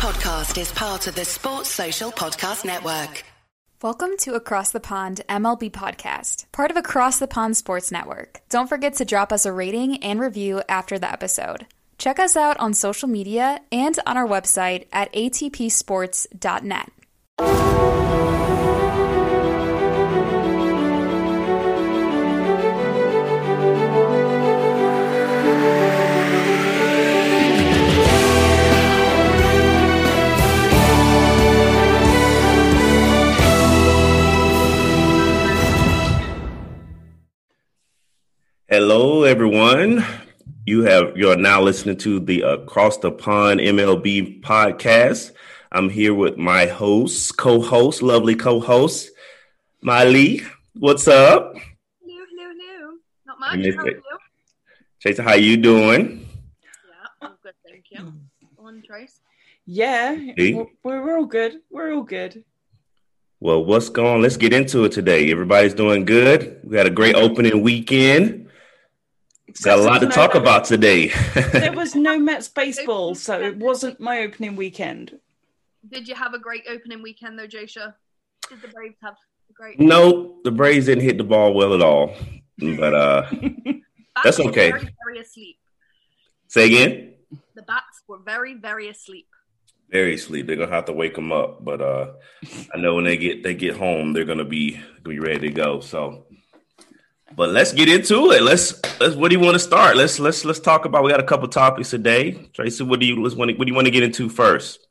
[0.00, 3.22] podcast is part of the Sports Social Podcast Network.
[3.82, 8.40] Welcome to Across the Pond MLB podcast, part of Across the Pond Sports Network.
[8.48, 11.66] Don't forget to drop us a rating and review after the episode.
[11.98, 16.90] Check us out on social media and on our website at atpsports.net.
[38.70, 40.04] Hello, everyone.
[40.64, 45.32] You have you are now listening to the Across the Pond MLB podcast.
[45.72, 49.10] I'm here with my host, co-host, lovely co-host,
[49.82, 50.42] Miley.
[50.78, 51.54] What's up?
[52.00, 52.92] Hello, hello, hello.
[53.26, 53.50] Not much.
[53.74, 54.00] How are you?
[55.00, 56.28] Jason, how you doing?
[56.62, 58.12] Yeah, I'm good, thank you.
[58.58, 59.20] On Trace.
[59.66, 60.54] Yeah, Hey.
[60.54, 60.66] we're,
[61.02, 61.60] we're all good.
[61.70, 62.44] We're all good.
[63.40, 64.22] Well, what's going on?
[64.22, 65.30] Let's get into it today.
[65.30, 66.60] Everybody's doing good.
[66.62, 68.48] We had a great opening weekend.
[69.62, 71.08] Got a lot to No- talk about today.
[71.52, 75.18] There was no Mets baseball, so it wasn't my opening weekend.
[75.88, 77.94] Did you have a great opening weekend though, Jasha?
[78.48, 79.14] Did the Braves have
[79.48, 79.80] a great?
[79.80, 82.14] no, the Braves didn't hit the ball well at all.
[82.58, 83.30] But uh
[84.24, 84.70] that's were okay.
[84.70, 85.56] Very, very asleep.
[86.48, 87.14] say again.
[87.54, 89.26] The bats were very, very asleep.
[89.90, 90.46] Very asleep.
[90.46, 91.64] They're gonna have to wake them up.
[91.64, 92.12] But uh
[92.74, 95.50] I know when they get they get home, they're gonna be gonna be ready to
[95.50, 95.80] go.
[95.80, 96.26] So
[97.36, 98.42] but let's get into it.
[98.42, 99.96] Let's let's what do you want to start?
[99.96, 102.32] Let's let's let's talk about we got a couple topics today.
[102.52, 104.86] Tracey, what do you want what do you want to get into first?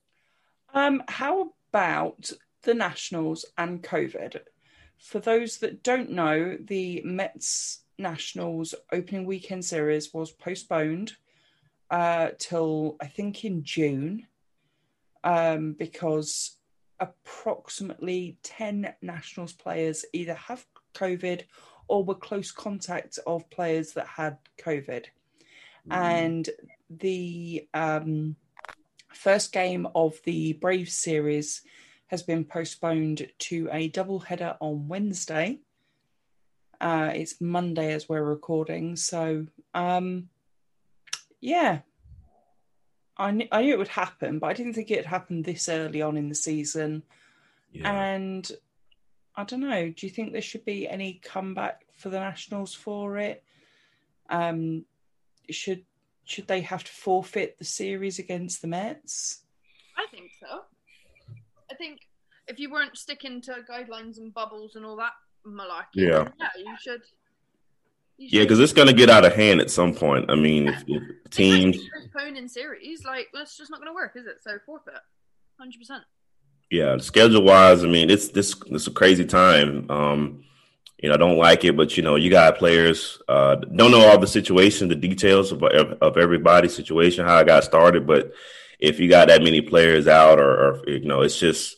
[0.73, 2.32] Um, how about
[2.64, 4.40] the Nationals and COVID?
[4.98, 11.14] For those that don't know, the Mets Nationals opening weekend series was postponed
[11.90, 14.28] uh, till I think in June
[15.23, 16.58] um, because
[17.00, 21.44] approximately 10 Nationals players either have COVID
[21.90, 25.05] or were close contact of players that had COVID.
[25.92, 26.48] And
[26.89, 28.36] the um,
[29.11, 31.64] first game of the Brave series
[32.08, 35.60] has been postponed to a double header on Wednesday.
[36.80, 40.30] Uh, it's Monday as we're recording, so um,
[41.42, 41.80] yeah,
[43.17, 46.02] I knew, I knew it would happen, but I didn't think it happened this early
[46.02, 47.04] on in the season.
[47.72, 47.92] Yeah.
[47.92, 48.49] And
[49.39, 49.89] I don't know.
[49.89, 53.42] Do you think there should be any comeback for the Nationals for it?
[54.30, 54.83] Um,
[55.50, 55.86] should
[56.26, 59.44] should they have to forfeit the series against the Mets?
[59.98, 60.64] I think so.
[61.72, 62.02] I think
[62.49, 65.14] if you weren't sticking to guidelines and bubbles and all that
[65.48, 66.28] malarkey, Yeah.
[66.38, 67.02] yeah, you should.
[68.17, 70.30] you Yeah, because it's gonna get out of hand at some point.
[70.30, 74.26] I mean, if, if teams, postponing series, like that's just not going to work, is
[74.26, 74.44] it?
[74.44, 74.95] So forfeit,
[75.58, 76.04] hundred percent.
[76.69, 79.89] Yeah, schedule wise, I mean, it's this it's a crazy time.
[79.89, 80.43] Um,
[81.02, 84.07] you know, I don't like it, but you know, you got players uh, don't know
[84.07, 88.05] all the situation, the details of of everybody's situation, how it got started.
[88.05, 88.33] But
[88.80, 91.77] if you got that many players out, or, or you know, it's just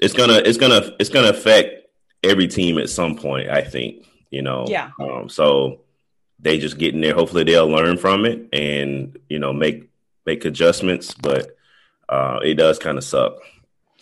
[0.00, 1.88] it's gonna it's gonna it's gonna affect
[2.22, 3.48] every team at some point.
[3.48, 4.66] I think you know.
[4.68, 4.90] Yeah.
[5.00, 5.80] Um, so
[6.38, 7.14] they just get in there.
[7.14, 9.90] Hopefully, they'll learn from it and you know make
[10.26, 11.14] make adjustments.
[11.14, 11.56] But
[12.08, 13.38] uh, it does kind of suck.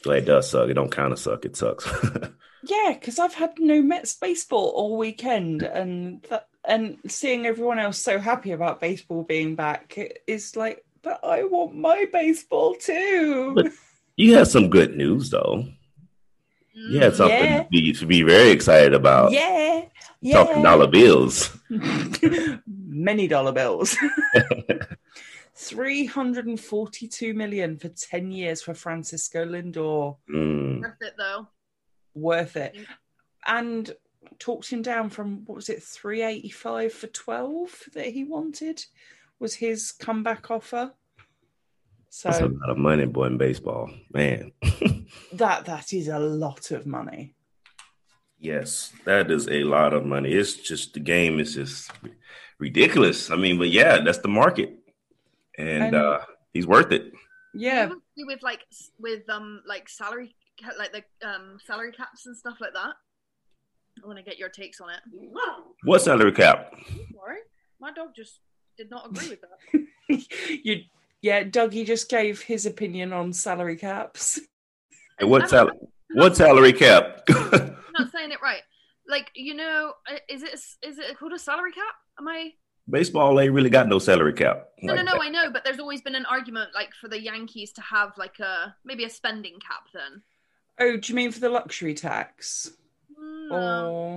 [0.06, 0.68] Like, it does suck.
[0.68, 1.44] It don't kind of suck.
[1.44, 1.88] It sucks.
[2.66, 7.98] Yeah, because I've had no Mets baseball all weekend, and that, and seeing everyone else
[7.98, 13.52] so happy about baseball being back is like, but I want my baseball too.
[13.54, 13.72] But-
[14.16, 15.66] you had some good news though.
[16.72, 17.62] You had something Yeah.
[17.64, 19.32] to, be, to be very excited about.
[19.32, 19.82] yeah,
[20.22, 20.42] yeah.
[20.44, 21.54] Talking dollar bills.
[22.66, 23.94] Many dollar bills.
[25.56, 30.16] 342 million for 10 years for Francisco Lindor.
[30.28, 30.80] Mm.
[30.80, 31.48] Worth it though.
[32.14, 32.76] Worth it.
[33.46, 33.92] And
[34.38, 38.84] talked him down from what was it, 385 for 12 that he wanted
[39.38, 40.92] was his comeback offer.
[42.08, 44.52] So That's a lot of money, boy, in baseball, man.
[45.32, 47.34] that that is a lot of money.
[48.38, 50.30] yes, that is a lot of money.
[50.30, 51.90] It's just the game is just
[52.60, 53.30] ridiculous.
[53.30, 54.78] I mean, but yeah, that's the market,
[55.58, 56.20] and, And- uh,
[56.52, 57.12] he's worth it.
[57.54, 57.90] Yeah.
[58.16, 58.60] With like
[58.98, 60.34] with um like salary
[60.78, 62.94] like the um salary caps and stuff like that.
[64.02, 65.00] I want to get your takes on it.
[65.84, 66.72] What salary cap?
[67.14, 67.38] Sorry,
[67.80, 68.40] my dog just
[68.76, 70.60] did not agree with that.
[70.64, 70.82] you
[71.22, 74.40] yeah, Dougie just gave his opinion on salary caps.
[75.18, 75.76] Hey, what salary?
[76.12, 77.20] What salary cap?
[77.28, 78.62] I'm not saying it right.
[79.08, 81.94] Like you know, uh, is it is it called a salary cap?
[82.18, 82.50] Am I
[82.88, 84.68] baseball ain't really got no salary cap.
[84.82, 85.22] No, like no, no, that.
[85.26, 88.38] I know, but there's always been an argument like for the Yankees to have like
[88.40, 90.22] a maybe a spending cap then.
[90.80, 92.70] Oh, do you mean for the luxury tax?
[93.18, 94.16] Mm, Or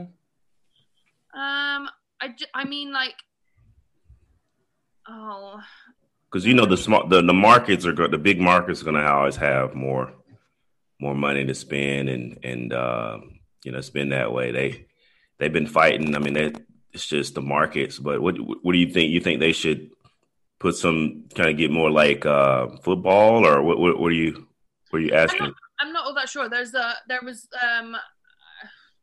[1.39, 3.15] Um, I, ju- I mean like,
[5.07, 5.61] oh,
[6.29, 8.95] because you know the smart the, the markets are go- the big markets are going
[8.97, 10.13] to always have more
[10.99, 13.19] more money to spend and and uh,
[13.63, 14.51] you know spend that way.
[14.51, 14.87] They
[15.37, 16.15] they've been fighting.
[16.15, 16.53] I mean, they,
[16.93, 17.99] it's just the markets.
[17.99, 19.11] But what what do you think?
[19.11, 19.91] You think they should
[20.59, 23.79] put some kind of get more like uh, football or what?
[23.79, 24.47] What, what are you
[24.89, 25.53] what are you asking?
[25.79, 26.49] I'm not all that sure.
[26.49, 27.95] There's a there was um,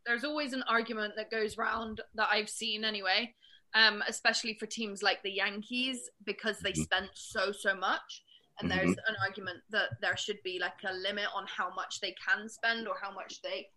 [0.07, 3.35] there's always an argument that goes round that I've seen anyway.
[3.77, 6.85] Um, especially for teams like the Yankees because they Mhm.
[6.85, 8.23] spent so so much,
[8.61, 12.15] and there's an argument that there should be like a limit on how much they
[12.25, 13.69] can spend or how much they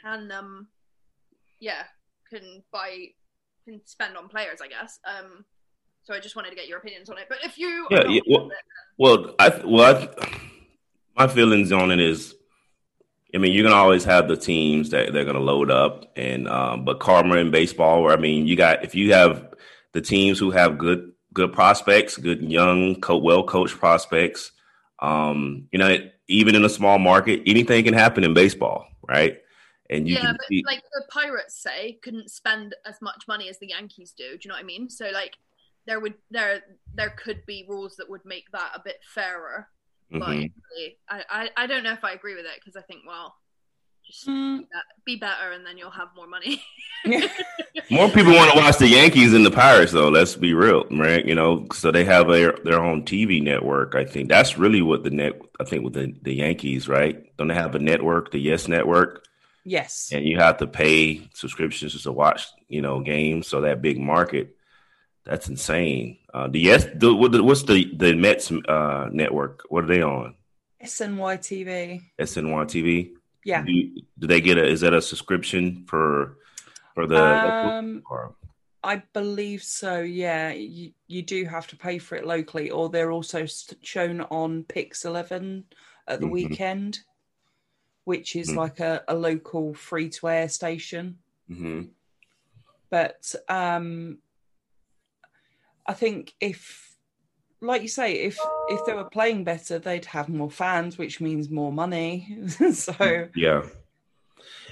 [0.00, 0.68] can um,
[1.60, 1.84] yeah,
[2.34, 3.08] can buy
[3.64, 4.60] can spend on players.
[4.62, 4.98] I guess.
[5.06, 5.44] Um,
[6.02, 7.26] so I just wanted to get your opinions on it.
[7.28, 8.56] But if you Yeah, yeah, well- it,
[8.98, 10.38] Well, I well, I,
[11.16, 12.34] my feelings on it is,
[13.34, 16.84] I mean, you're gonna always have the teams that they're gonna load up, and um,
[16.84, 19.54] but karma in baseball, where I mean, you got if you have
[19.92, 24.52] the teams who have good good prospects, good young, co- well coached prospects,
[25.00, 25.96] um, you know,
[26.28, 29.38] even in a small market, anything can happen in baseball, right?
[29.90, 33.48] And you yeah, can but see, like the Pirates say, couldn't spend as much money
[33.48, 34.24] as the Yankees do.
[34.32, 34.88] Do you know what I mean?
[34.90, 35.36] So like
[35.86, 36.62] there would there
[36.94, 39.68] there could be rules that would make that a bit fairer.
[40.18, 40.44] But Mhm.
[40.44, 43.34] equally, I, I I don't know if I agree with it because I think well,
[44.06, 46.62] just Mm, be bet- be better and then you'll have more money.
[47.90, 50.08] More people want to watch the Yankees than the Pirates, though.
[50.08, 51.24] Let's be real, right?
[51.24, 53.94] You know, so they have their their own TV network.
[53.94, 55.34] I think that's really what the net.
[55.60, 57.24] I think with the the Yankees, right?
[57.36, 59.24] Don't they have a network, the Yes Network,
[59.64, 60.10] yes.
[60.12, 63.46] and you have to pay subscriptions to watch, you know, games.
[63.48, 64.56] So that big market,
[65.24, 66.18] that's insane.
[66.32, 69.62] Uh, the Yes, the, what the, what's the the Mets uh, network?
[69.68, 70.34] What are they on?
[70.82, 72.00] SNY TV.
[72.18, 73.10] SNY TV.
[73.44, 73.62] Yeah.
[73.64, 74.66] Do, you- do they get a?
[74.66, 76.36] Is that a subscription for
[76.94, 77.22] for the?
[77.22, 78.34] Um, or-
[78.82, 80.00] I believe so.
[80.00, 83.46] Yeah, you, you do have to pay for it locally, or they're also
[83.80, 85.64] shown on Pix Eleven
[86.06, 86.32] at the Mhm.
[86.32, 86.98] weekend,
[88.04, 88.56] which is Mhm.
[88.56, 91.18] like a, a local free to air station.
[91.50, 91.90] Mhm.
[92.90, 94.18] But um,
[95.86, 96.96] I think if,
[97.60, 101.50] like you say, if if they were playing better, they'd have more fans, which means
[101.50, 102.38] more money.
[102.72, 103.62] so, Yeah.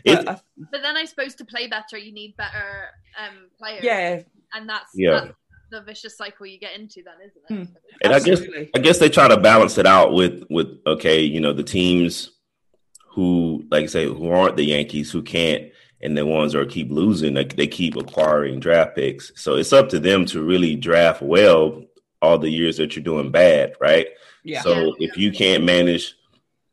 [0.05, 3.83] but I- but then I suppose to play better, you need better um players.
[3.85, 4.23] yeah,
[4.55, 5.11] and that's Yeah.
[5.21, 5.37] that's
[5.71, 7.69] the vicious cycle you get into then, isn't it?
[7.69, 7.75] Hmm.
[8.03, 8.43] and I guess.
[8.75, 12.31] I guess they try to balance it out with with okay, you know, the teams
[13.15, 15.71] who like I say who aren't the Yankees who can't
[16.01, 19.31] and the ones that are keep losing, like they keep acquiring draft picks.
[19.37, 21.83] So it's up to them to really draft well
[22.21, 24.09] all the years that you're doing bad, right?
[24.45, 25.09] yeah, So Yeah.
[25.11, 26.15] if you can't manage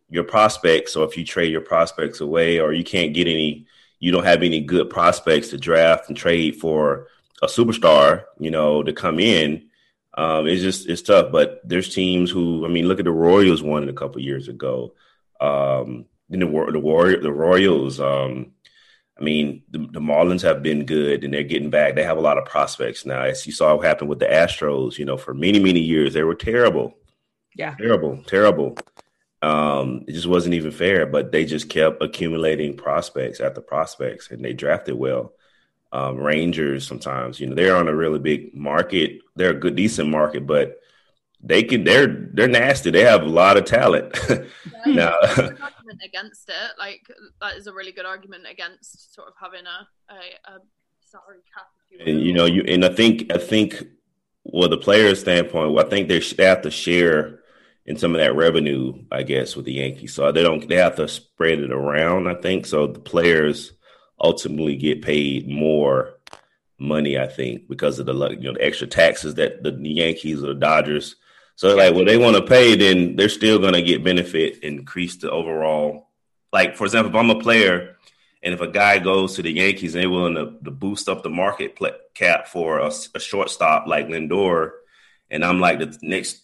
[0.10, 3.68] your prospects, or if you trade your prospects away, or you can't get any,
[4.00, 7.08] you don't have any good prospects to draft and trade for
[7.44, 9.70] a superstar, you know, to come in.
[10.18, 11.32] Um, it's just it's tough.
[11.32, 14.48] But there's teams who, I mean, look at the Royals won it a couple years
[14.48, 14.94] ago.
[15.40, 18.00] Um, the War- the Warrior the Royals.
[18.00, 18.52] Um,
[19.20, 21.96] I mean, the, the Marlins have been good, and they're getting back.
[21.96, 23.24] They have a lot of prospects now.
[23.24, 26.24] As you saw what happened with the Astros, you know, for many many years they
[26.24, 26.96] were terrible
[27.60, 27.76] yeah.
[27.76, 28.78] terrible, terrible.
[29.42, 34.44] Um, it just wasn't even fair, but they just kept accumulating prospects after prospects, and
[34.44, 35.34] they drafted well.
[35.92, 39.20] Um, Rangers sometimes, you know, they're on a really big market.
[39.36, 40.80] They're a good, decent market, but
[41.42, 41.84] they can.
[41.84, 42.92] They're they're nasty.
[42.92, 44.18] They have a lot of talent.
[44.86, 45.14] Now,
[45.90, 46.72] argument against it.
[46.78, 47.08] Like
[47.42, 50.60] that is a really good argument against sort of having a a, a
[51.06, 51.68] salary cap.
[51.92, 53.84] If you and you know, you and I think I think,
[54.44, 57.40] well, the players' standpoint, well, I think they, they have to share
[57.86, 60.14] in some of that revenue, I guess, with the Yankees.
[60.14, 62.28] So they don't they have to spread it around.
[62.28, 62.88] I think so.
[62.88, 63.74] The players
[64.20, 66.16] ultimately get paid more
[66.78, 70.48] money, I think, because of the you know the extra taxes that the Yankees or
[70.48, 71.16] the Dodgers.
[71.60, 75.18] So like, well, they want to pay, then they're still going to get benefit, increase
[75.18, 76.08] the overall.
[76.54, 77.98] Like for example, if I'm a player
[78.42, 81.22] and if a guy goes to the Yankees and they're willing to, to boost up
[81.22, 84.72] the market pla- cap for a, a shortstop like Lindor,
[85.30, 86.44] and I'm like the next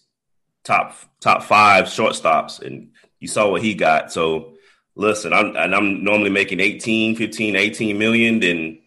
[0.64, 4.12] top top five shortstops, and you saw what he got.
[4.12, 4.52] So
[4.96, 8.80] listen, I'm and I'm normally making 18, 15, 18 million, then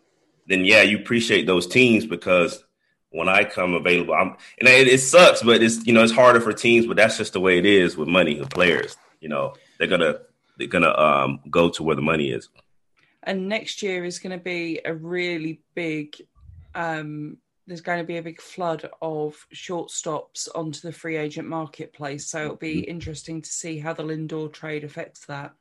[0.45, 2.63] then yeah, you appreciate those teams because
[3.11, 6.41] when I come available, I'm and it, it sucks, but it's you know it's harder
[6.41, 8.97] for teams, but that's just the way it is with money with players.
[9.21, 10.19] You know they're gonna
[10.57, 12.49] they're gonna um, go to where the money is.
[13.23, 16.15] and next year is going to be a really big
[16.75, 17.37] um
[17.67, 22.25] there's going to be a big flood of shortstops onto the free agent marketplace.
[22.25, 22.89] So it'll be Mm-hmm.
[22.89, 25.53] interesting to see how the Lindor trade affects that.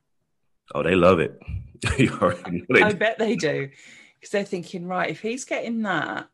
[0.73, 1.39] Oh, they love it.
[1.99, 3.69] you already know they I bet they do
[4.19, 6.29] because they're thinking, right, if he's getting that,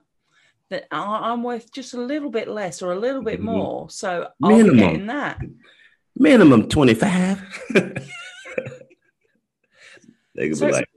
[0.71, 3.43] I- I'm worth just a little bit less or a little bit Mhm.
[3.43, 3.89] more.
[3.89, 4.77] So I'm Minimum.
[4.77, 5.39] getting that.
[6.17, 7.41] minimum 25.
[10.35, 10.89] they could So- be like,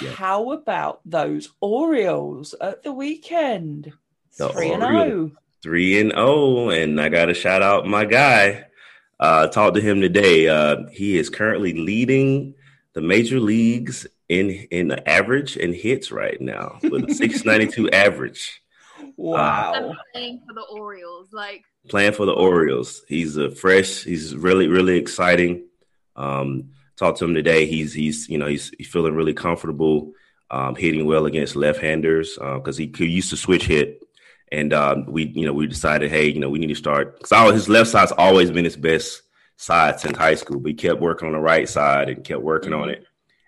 [0.00, 0.10] Yeah.
[0.12, 3.92] How about those Orioles at the weekend?
[4.38, 5.30] The Three and oh.
[5.62, 8.64] three and oh, and I got to shout out my guy.
[9.20, 10.48] Uh, talked to him today.
[10.48, 12.54] Uh, he is currently leading
[12.94, 18.62] the major leagues in in the average and hits right now with a 692 average.
[19.16, 19.94] Wow.
[20.12, 21.32] Playing for the Orioles.
[21.32, 23.02] Like, Playing for the Orioles.
[23.08, 24.04] He's a fresh.
[24.04, 25.66] He's really really exciting.
[26.16, 27.66] Um, talked to him today.
[27.66, 30.12] He's he's you know he's, he's feeling really comfortable
[30.52, 34.02] um, hitting well against left-handers because he, he used to switch hit.
[34.52, 37.54] And um, we, you know, we decided, hey, you know, we need to start because
[37.54, 39.22] his left side's always been his best
[39.56, 40.60] side since high school.
[40.60, 43.06] But he kept working on the right side and kept working on it,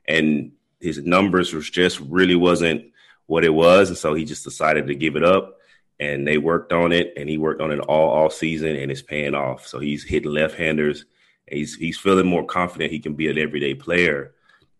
[0.08, 2.86] and his numbers was just really wasn't
[3.26, 5.58] what it was, and so he just decided to give it up.
[6.00, 9.02] And they worked on it, and he worked on it all all season, and it's
[9.02, 9.66] paying off.
[9.66, 11.04] So he's hitting left handers.
[11.46, 14.34] He's he's feeling more confident he can be an everyday player.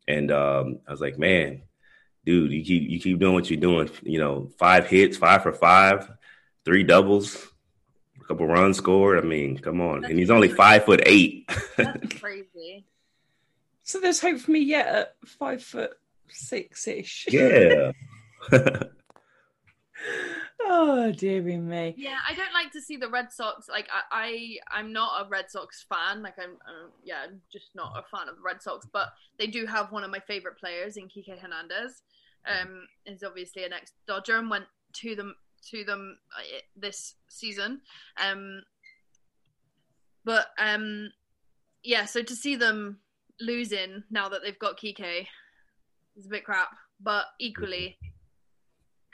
[0.09, 1.63] And um, I was like, man,
[2.25, 3.91] dude, you keep you keep doing what you're doing.
[4.03, 6.11] You know, five hits, five for five,
[6.65, 7.47] three doubles,
[8.21, 9.19] a couple runs scored.
[9.19, 10.05] I mean, come on.
[10.05, 11.49] And he's only five foot eight.
[11.77, 12.87] that's crazy.
[13.83, 15.93] So there's hope for me yet at five foot
[16.29, 17.27] six ish.
[17.31, 17.93] yeah.
[20.61, 21.95] oh, dearie me.
[21.97, 23.69] Yeah, I don't like to see the Red Sox.
[23.69, 26.23] Like, I, I I'm not a Red Sox fan.
[26.23, 28.87] Like, I'm, uh, yeah, I'm just not a fan of the Red Sox.
[28.93, 29.09] But
[29.39, 32.03] they do have one of my favorite players in Kike Hernandez.
[32.47, 35.35] Um, is obviously an ex Dodger and went to them
[35.71, 37.81] to them uh, this season.
[38.23, 38.63] Um,
[40.25, 41.11] but um,
[41.83, 42.99] yeah, so to see them
[43.41, 45.27] losing now that they've got Kike
[46.17, 46.71] is a bit crap.
[47.01, 47.99] But equally,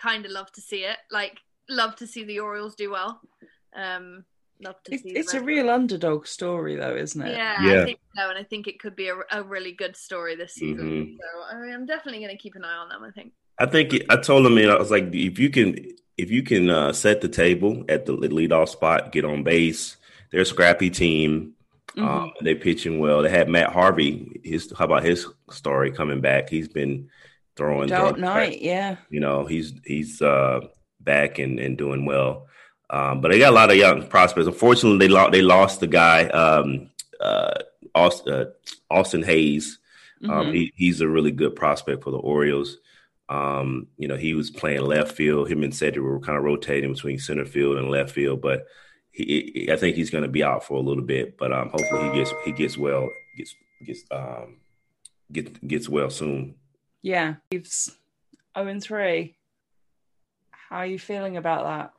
[0.00, 0.96] kind of love to see it.
[1.10, 1.38] Like,
[1.68, 3.20] love to see the Orioles do well.
[3.74, 4.24] Um,
[4.62, 5.10] love to It's, see.
[5.10, 7.36] it's a Red real underdog story, though, isn't it?
[7.36, 7.82] yeah, Yeah.
[7.82, 10.54] I think so, and I think it could be a, a really good story this
[10.54, 10.90] season.
[10.90, 11.16] Mhm.
[11.18, 13.02] So I mean, I'm definitely going to keep an eye on them.
[13.04, 13.32] I think.
[13.58, 15.76] I think I told him, man, I was like, if you can,
[16.16, 19.96] if you can uh, set the table at the leadoff spot, get on base,
[20.30, 21.54] they're a scrappy team.
[21.96, 22.06] Mhm.
[22.06, 23.20] Um, they pitching well.
[23.22, 24.40] They had Matt Harvey.
[24.44, 26.48] His how about his story coming back?
[26.48, 27.08] He's been
[27.56, 27.88] throwing.
[27.88, 28.96] Dark throwing Knight, yeah.
[29.10, 30.60] you know he's he's uh
[31.00, 32.46] back and, and doing well
[32.90, 35.86] um but they got a lot of young prospects unfortunately they lost they lost the
[35.86, 36.90] guy um
[37.20, 37.54] uh
[37.94, 38.44] austin, uh,
[38.90, 39.78] austin hays
[40.24, 40.54] um Mhm.
[40.54, 42.76] he, he's a really good prospect for the orioles
[43.30, 46.92] um you know he was playing left field him and cedric were kind of rotating
[46.92, 48.66] between center field and left field but
[49.12, 51.70] he, he- i think he's going to be out for a little bit but um
[51.70, 53.54] hopefully he gets he gets well gets
[53.86, 54.56] gets um
[55.32, 56.54] gets gets well soon
[57.02, 57.36] Yeah.
[57.50, 57.96] Braves
[58.56, 59.36] 0 and 3.
[60.50, 61.92] How are you feeling about that?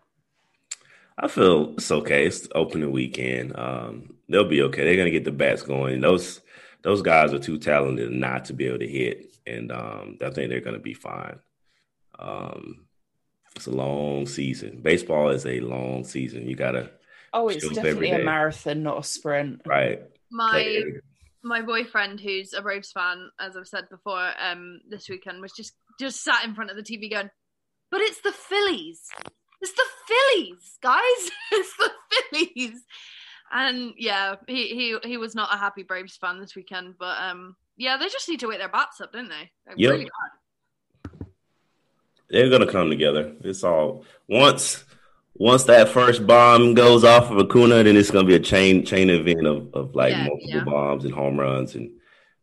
[1.18, 2.26] I feel it's okay.
[2.26, 3.56] It's opening weekend.
[3.58, 4.84] Um, they'll be okay.
[4.84, 6.00] They're gonna get the bats going.
[6.02, 6.42] Those
[6.84, 10.50] those guys are too talented not to be able to hit, and um, I think
[10.50, 11.38] they're gonna be fine.
[12.18, 12.86] Um,
[13.56, 14.80] it's a long season.
[14.82, 16.48] Baseball is a long season.
[16.48, 16.90] You gotta
[17.34, 19.62] Oh, it's definitely a marathon, not a sprint.
[19.66, 20.02] right.
[20.32, 20.84] My play-
[21.44, 25.74] my boyfriend, who's a Braves fan, as I've said before, um, this weekend was just
[26.00, 27.30] just sat in front of the TV going,
[27.90, 29.02] "But it's the Phillies.
[29.62, 31.32] It's the Phillies, guys.
[31.52, 31.92] it's the
[32.32, 32.84] Phillies."
[33.52, 37.56] And yeah, he he he was not a happy Braves fan this weekend, but um,
[37.78, 39.52] yeah, they just need to wake their bats up, don't they?
[39.68, 39.92] Like, Yep.
[39.92, 40.10] really.
[42.30, 43.34] They're gonna come together.
[43.44, 44.86] It's all once
[45.42, 49.10] once that first bomb goes off of Acuna, then it's gonna be a chain chain
[49.10, 50.64] event of, of like Yeah, multiple yeah.
[50.64, 51.90] bombs and home runs and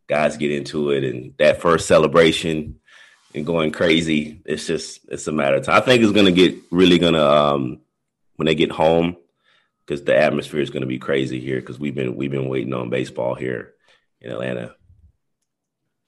[0.09, 2.81] guys get into it and that first celebration
[3.37, 4.43] and going crazy.
[4.45, 5.77] It's just it's a matter of time.
[5.77, 7.81] I think it's gonna get really gonna um
[8.35, 9.17] when they get home
[9.87, 12.91] because the atmosphere is gonna be crazy here because we've been we've been waiting on
[12.91, 13.75] baseball here
[14.21, 14.75] in Atlanta.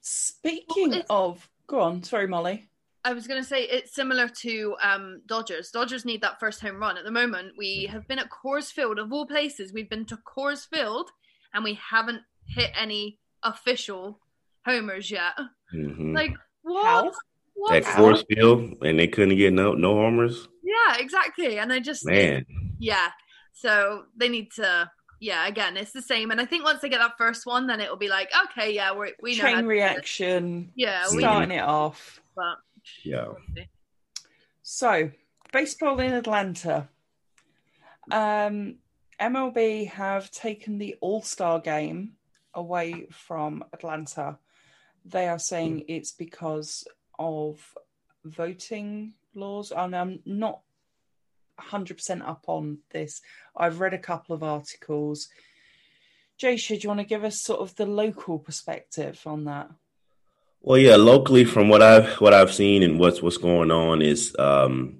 [0.01, 2.03] Speaking of, go on.
[2.03, 2.67] Sorry, Molly.
[3.03, 5.71] I was going to say it's similar to um, Dodgers.
[5.71, 6.97] Dodgers need that first home run.
[6.97, 9.73] At the moment, we have been at Coors Field, of all places.
[9.73, 11.09] We've been to Coors Field,
[11.53, 14.19] and we haven't hit any official
[14.65, 15.33] homers yet.
[15.73, 16.13] Mhm.
[16.13, 16.85] Like what?
[16.85, 17.11] How?
[17.55, 17.75] What?
[17.75, 20.47] At Coors Field and they couldn't get no no homers.
[20.63, 21.57] Yeah, exactly.
[21.59, 22.45] And I just Man,
[22.79, 23.09] yeah.
[23.53, 24.89] So they need to.
[25.19, 26.31] Yeah, again, it's the same.
[26.31, 28.91] And I think once they get that first one, then it'll be like, okay, yeah,
[28.91, 29.43] we're, we know.
[29.43, 30.71] Chain do reaction, this.
[30.77, 32.19] Yeah, we starting it off.
[32.35, 32.57] but
[33.03, 33.27] yeah.
[34.61, 35.11] So,
[35.51, 36.89] baseball in Atlanta.
[38.09, 38.75] Um,
[39.19, 42.13] MLB have taken the All Star game
[42.53, 44.37] away from Atlanta.
[45.05, 46.87] They are saying it's because
[47.19, 47.59] of
[48.25, 49.71] voting laws.
[49.71, 50.61] And I'm not
[51.59, 53.21] 100% up on this.
[53.55, 55.29] I've read a couple of articles.
[56.37, 59.69] Jay, should you want to give us sort of the local perspective on that?
[60.61, 64.35] Well, yeah, locally, from what I've what I've seen and what's what's going on is
[64.37, 64.99] um,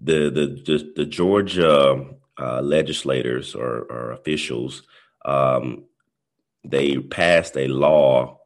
[0.00, 2.04] the, the the the Georgia
[2.38, 4.82] uh, legislators or, or officials
[5.24, 5.84] um,
[6.64, 8.38] they passed a law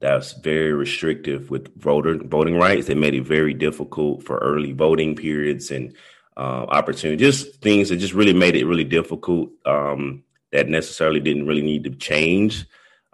[0.00, 2.86] that's very restrictive with voter voting rights.
[2.86, 5.94] They made it very difficult for early voting periods and
[6.36, 9.50] uh, opportunity, just things that just really made it really difficult.
[9.64, 12.64] Um, that necessarily didn't really need to change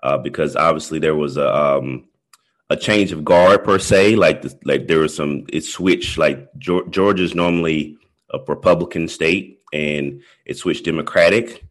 [0.04, 2.06] uh, because obviously there was a um,
[2.70, 4.16] a change of guard per se.
[4.16, 6.18] Like the, like there was some it switched.
[6.18, 7.96] Like Georgia's normally
[8.30, 11.64] a Republican state, and it switched Democratic.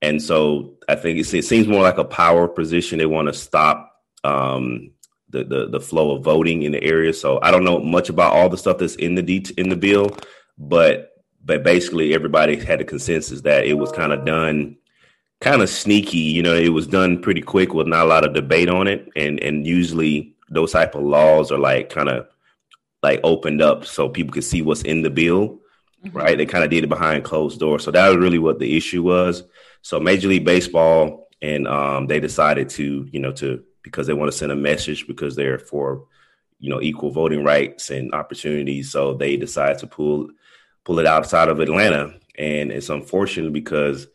[0.00, 2.98] And so I think it seems more like a power position.
[2.98, 3.92] They want to stop
[4.24, 4.92] um,
[5.30, 7.12] the, the the flow of voting in the area.
[7.12, 10.16] So I don't know much about all the stuff that's in the in the bill,
[10.56, 11.12] but
[11.44, 14.76] but basically everybody had a consensus that it was kind of done
[15.40, 16.18] kind of sneaky.
[16.18, 19.08] You know, it was done pretty quick with not a lot of debate on it,
[19.16, 22.26] and and usually those type of laws are like kind of
[23.02, 25.60] like opened up so people could see what's in the bill.
[26.04, 26.16] Mm-hmm.
[26.16, 27.82] Right, they kind of did it behind closed doors.
[27.82, 29.42] So that was really what the issue was.
[29.82, 34.30] So Major League Baseball and um, they decided to, you know, to because they want
[34.30, 36.04] to send a message because they're for,
[36.58, 38.92] you know, equal voting rights and opportunities.
[38.92, 40.28] So they decided to pull
[40.84, 44.06] pull it outside of Atlanta, and it's unfortunate because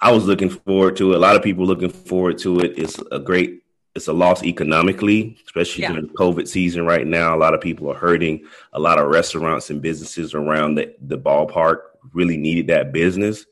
[0.00, 1.16] I was looking forward to it.
[1.16, 2.78] A lot of people looking forward to it.
[2.78, 3.61] It's a great.
[3.94, 5.92] It's a loss economically, especially yeah.
[5.92, 7.34] during the COVID season right now.
[7.34, 8.46] A lot of people are hurting.
[8.72, 11.78] A lot of restaurants and businesses around the, the ballpark
[12.14, 13.44] really needed that business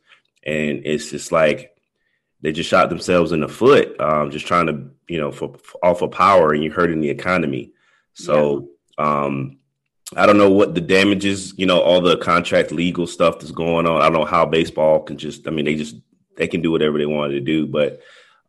[0.43, 1.77] and it's just like
[2.43, 5.85] they just shot themselves in the foot, um, just trying to you know for, for
[5.85, 7.73] off of power, and you're hurting the economy.
[8.15, 9.25] So yeah.
[9.25, 9.59] um,
[10.17, 13.87] I don't know what the damages, you know, all the contract legal stuff that's going
[13.87, 14.01] on.
[14.01, 15.47] I don't know how baseball can just.
[15.47, 15.97] I mean, they just
[16.37, 18.01] they can do whatever they wanted to do, but.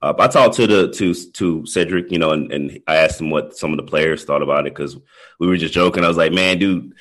[0.02, 3.30] Uh, I talked to the to to Cedric, you know, and, and I asked him
[3.30, 4.98] what some of the players thought about it because
[5.40, 6.04] we were just joking.
[6.04, 6.94] I was like, "Man, dude,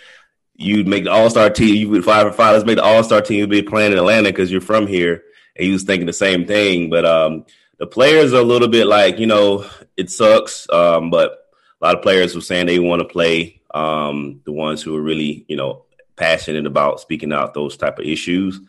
[0.60, 1.74] you'd make the All Star team.
[1.74, 2.52] You would five for five.
[2.52, 3.38] Let's make the All Star team.
[3.38, 5.24] You'd be playing in Atlanta because you're from here.
[5.56, 6.90] And he was thinking the same thing.
[6.90, 7.46] But um,
[7.78, 10.68] the players are a little bit like you know it sucks.
[10.70, 11.32] Um, but
[11.80, 13.60] a lot of players were saying they want to play.
[13.72, 15.84] Um, the ones who are really you know
[16.16, 18.60] passionate about speaking out those type of issues.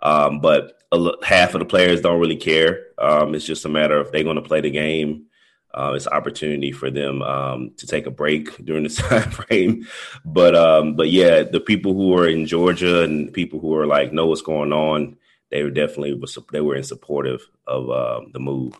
[0.00, 0.79] Um, but
[1.22, 2.86] half of the players don't really care.
[2.98, 5.26] Um, it's just a matter of they're going to play the game
[5.72, 9.86] uh, it's opportunity for them um, to take a break during this time frame.
[10.24, 14.12] But um, but yeah, the people who are in Georgia and people who are like
[14.12, 15.16] know what's going on,
[15.50, 16.20] they were definitely
[16.52, 18.78] they were in supportive of uh, the move.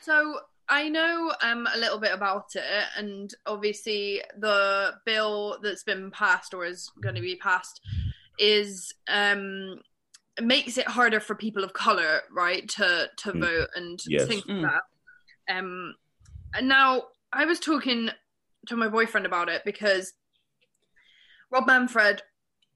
[0.00, 2.62] So I know um, a little bit about it,
[2.96, 7.80] and obviously the bill that's been passed or is going to be passed
[8.38, 9.80] is um,
[10.40, 13.40] makes it harder for people of color, right, to to mm.
[13.40, 14.26] vote and yes.
[14.26, 14.62] things like mm.
[14.62, 15.54] that.
[15.56, 15.94] Um,
[16.54, 18.10] and now I was talking
[18.66, 20.12] to my boyfriend about it because
[21.50, 22.22] Rob Manfred,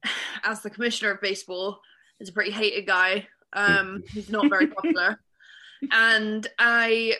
[0.43, 1.79] as the commissioner of baseball,
[2.19, 3.27] is a pretty hated guy.
[3.53, 5.19] Um, he's not very popular,
[5.91, 7.15] and I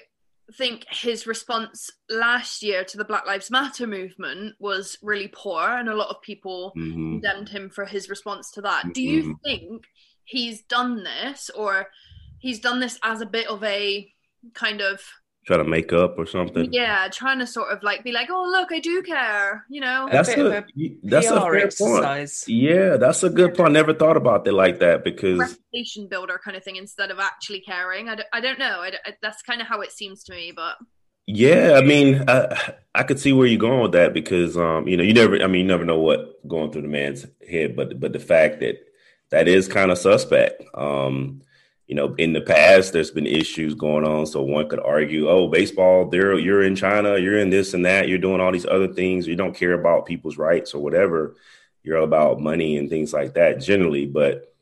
[0.52, 5.90] think his response last year to the Black Lives Matter movement was really poor, and
[5.90, 7.20] a lot of people mm-hmm.
[7.20, 8.94] condemned him for his response to that.
[8.94, 9.32] Do you mm-hmm.
[9.44, 9.84] think
[10.24, 11.88] he's done this, or
[12.40, 14.12] he's done this as a bit of a
[14.54, 15.02] kind of
[15.46, 16.72] try to make up or something.
[16.72, 20.08] Yeah, trying to sort of like be like, oh look, I do care, you know.
[20.12, 20.66] That's a, a
[21.04, 22.44] that's PR a fair exercise.
[22.46, 22.58] point.
[22.58, 23.70] Yeah, that's a good point.
[23.70, 27.20] I never thought about it like that because reputation builder kind of thing instead of
[27.20, 28.10] actually caring.
[28.10, 28.82] I, d- I don't know.
[28.82, 30.76] I d- that's kind of how it seems to me, but.
[31.28, 34.98] Yeah, I mean, I, I could see where you're going with that because, um, you
[34.98, 38.00] know, you never, I mean, you never know what going through the man's head, but
[38.00, 38.84] but the fact that
[39.30, 40.64] that is kind of suspect.
[40.74, 41.42] Um,
[41.88, 44.26] you know, in the past, there's been issues going on.
[44.26, 48.08] So one could argue, oh, baseball, there you're in China, you're in this and that,
[48.08, 49.28] you're doing all these other things.
[49.28, 51.36] You don't care about people's rights or whatever.
[51.84, 54.06] You're about money and things like that generally.
[54.06, 54.54] But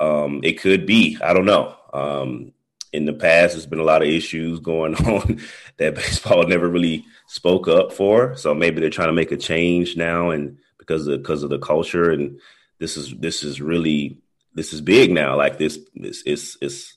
[0.00, 1.74] um, it could be, I don't know.
[1.92, 2.52] Um,
[2.92, 5.40] in the past, there's been a lot of issues going on
[5.76, 8.36] that baseball never really spoke up for.
[8.36, 11.58] So maybe they're trying to make a change now, and because of because of the
[11.58, 12.40] culture, and
[12.78, 14.18] this is this is really
[14.58, 15.36] this is big now.
[15.36, 16.96] Like this, this is it's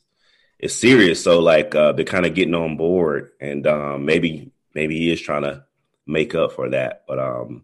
[0.59, 1.23] it's serious.
[1.23, 5.21] So like uh, they're kind of getting on board, and um, maybe maybe he is
[5.21, 5.65] trying to
[6.05, 7.03] make up for that.
[7.07, 7.63] But um,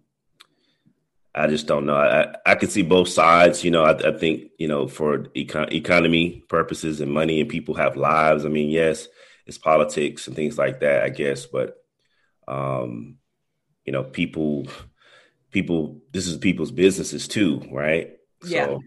[1.34, 1.96] I just don't know.
[1.96, 3.64] I I can see both sides.
[3.64, 7.76] You know, I, I think you know for econ- economy purposes and money, and people
[7.76, 8.46] have lives.
[8.46, 9.08] I mean, yes,
[9.48, 11.84] it's politics and things like that, I guess, but
[12.48, 13.18] um,
[13.86, 14.68] you know, people
[15.52, 18.18] people this is people's businesses too, right?
[18.46, 18.66] Yeah.
[18.66, 18.84] So,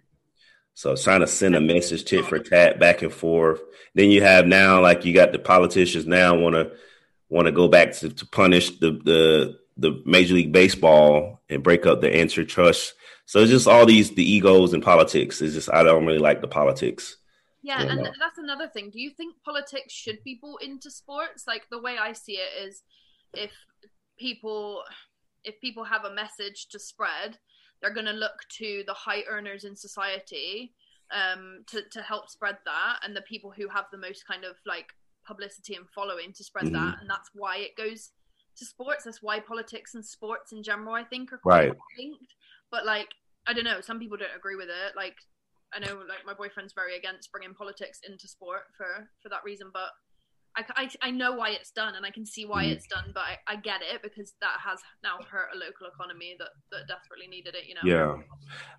[0.80, 3.60] so trying to send a message tit for tat back and forth.
[3.94, 6.72] Then you have now, like you got the politicians now want to
[7.28, 11.84] want to go back to, to punish the the the Major League Baseball and break
[11.84, 12.94] up the antitrust.
[13.26, 15.42] So it's just all these the egos and politics.
[15.42, 17.18] It's just I don't really like the politics.
[17.62, 18.10] Yeah, and no.
[18.18, 18.88] that's another thing.
[18.88, 21.44] Do you think politics should be brought into sports?
[21.46, 22.82] Like the way I see it is,
[23.34, 23.52] if
[24.18, 24.82] people
[25.44, 27.36] if people have a message to spread,
[27.80, 30.72] they're going to look to the high earners in society
[31.10, 34.56] um, to to help spread that, and the people who have the most kind of
[34.66, 34.92] like
[35.26, 36.72] publicity and following to spread Mhm.
[36.72, 38.12] that, and that's why it goes
[38.56, 39.04] to sports.
[39.04, 41.78] That's why politics and sports in general, I think, are quite Right.
[41.98, 42.34] linked.
[42.70, 43.08] But like,
[43.46, 43.80] I don't know.
[43.80, 44.94] Some people don't agree with it.
[44.94, 45.16] Like,
[45.72, 49.70] I know like my boyfriend's very against bringing politics into sport for for that reason,
[49.72, 49.90] but
[50.76, 52.72] I, I, I know why it's done and I can see why Mhm.
[52.72, 56.36] it's done, but I, I get it because that has now hurt a local economy
[56.38, 57.80] that, that desperately needed it, you know.
[57.84, 58.16] Yeah,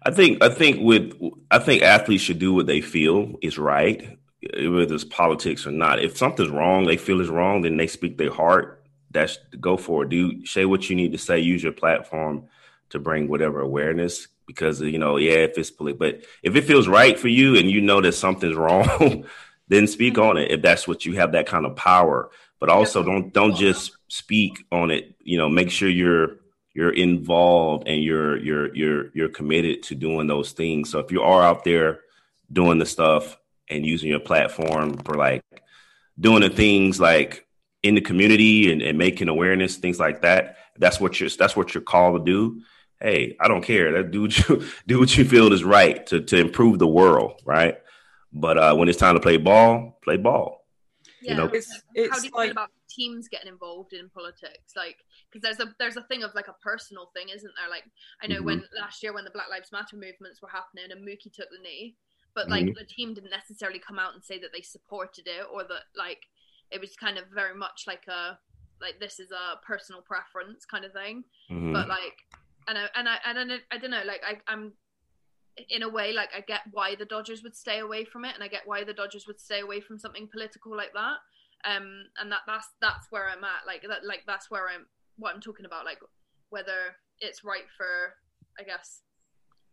[0.05, 1.13] I think I think with
[1.49, 4.17] I think athletes should do what they feel is right,
[4.53, 6.03] whether it's politics or not.
[6.03, 8.83] If something's wrong, they feel is wrong, then they speak their heart.
[9.11, 10.09] That's go for it.
[10.09, 11.39] Do say what you need to say.
[11.39, 12.47] Use your platform
[12.89, 14.27] to bring whatever awareness.
[14.47, 17.69] Because you know, yeah, if it's political, but if it feels right for you and
[17.71, 19.25] you know that something's wrong,
[19.71, 20.51] then speak on it.
[20.51, 22.29] If that's what you have that kind of power,
[22.59, 25.15] but also don't don't just speak on it.
[25.23, 26.37] You know, make sure you're
[26.73, 30.89] you're involved and you're you're you're you're committed to doing those things.
[30.89, 32.01] So if you are out there
[32.51, 33.37] doing the stuff
[33.69, 35.41] and using your platform for like
[36.19, 37.47] doing the things like
[37.81, 41.73] in the community and, and making awareness, things like that, that's what you're that's what
[41.73, 42.61] you're called to do.
[42.99, 43.93] Hey, I don't care.
[43.93, 47.41] That do what you do what you feel is right to to improve the world,
[47.45, 47.77] right?
[48.33, 50.65] But uh, when it's time to play ball, play ball.
[51.21, 54.09] Yeah, you know- like, It's- how do you like- feel about teams getting involved in
[54.09, 54.73] politics?
[54.75, 54.97] Like,
[55.31, 57.69] because there's a there's a thing of like a personal thing, isn't there?
[57.69, 57.83] Like,
[58.21, 61.31] I know when last year when the Black Lives Matter movements were happening and Mookie
[61.31, 61.95] took the knee,
[62.33, 62.75] but like Mhm.
[62.75, 66.27] the team didn't necessarily come out and say that they supported it or that like
[66.71, 68.39] it was kind of very much like a
[68.79, 71.71] like this is a personal preference kind of thing Mhm.
[71.73, 72.17] but like
[72.67, 74.73] and I and I and I, don't- I don't know like I, I'm
[75.69, 78.43] in a way like I get why the Dodgers would stay away from it and
[78.43, 81.17] I get why the Dodgers would stay away from something political like that.
[81.65, 83.67] Um and that that's that's where I'm at.
[83.67, 84.85] Like that like that's where I'm
[85.17, 85.99] what I'm talking about like
[86.49, 88.15] whether it's right for
[88.59, 89.01] I guess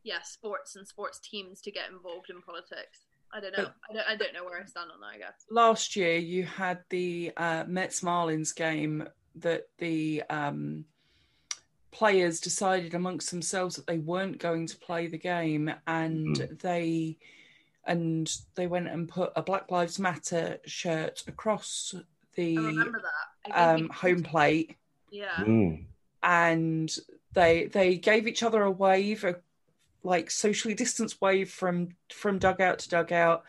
[0.05, 3.07] yeah sports and sports teams to get involved in politics.
[3.33, 3.69] I don't know.
[3.91, 5.45] I don't, I don't know where I stand on that I guess.
[5.51, 10.85] Last year you had the uh, Mets Marlins game that the um,
[11.91, 16.61] players decided amongst themselves that they weren't going to play the game, and Mhm.
[16.61, 17.19] they
[17.85, 21.95] and they went and put a Black Lives Matter shirt across
[22.35, 24.77] the remember that I gave um, home plate,
[25.11, 25.87] yeah Mm.
[26.23, 26.95] and
[27.33, 29.41] they they gave each other a wave, a
[30.03, 33.45] like socially distanced wave from from dugout to dugout,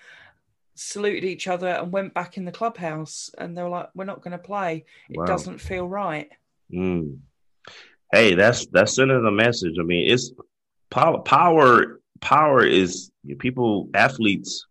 [0.76, 3.30] saluted each other and went back in the clubhouse.
[3.38, 4.86] And they were like, "We're not going to play.
[5.10, 5.26] It Wow.
[5.26, 6.30] doesn't feel right."
[6.72, 7.20] Mm.
[8.12, 9.76] Hey, that's that's sending a message.
[9.80, 10.32] I mean, it's
[10.90, 11.20] power.
[11.20, 14.66] Power, power is people, athletes.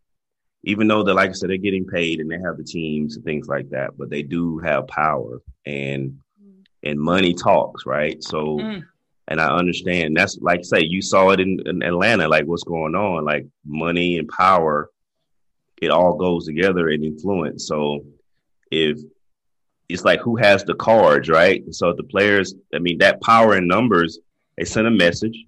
[0.64, 3.24] Even though they're like I said, they're getting paid and they have the teams and
[3.24, 6.64] things like that, but they do have power and Mm.
[6.83, 8.22] and money talks, right?
[8.22, 8.83] So, Mm.
[9.29, 12.96] and I understand that's like say you saw it in, in Atlanta, like what's going
[12.96, 14.90] on, like money and power,
[15.81, 17.66] it all goes together and influence.
[17.68, 18.05] So,
[18.72, 18.98] if
[19.88, 21.62] it's like who has the cards, right?
[21.72, 24.18] So the players, I mean, that power in numbers,
[24.57, 25.44] they send a message.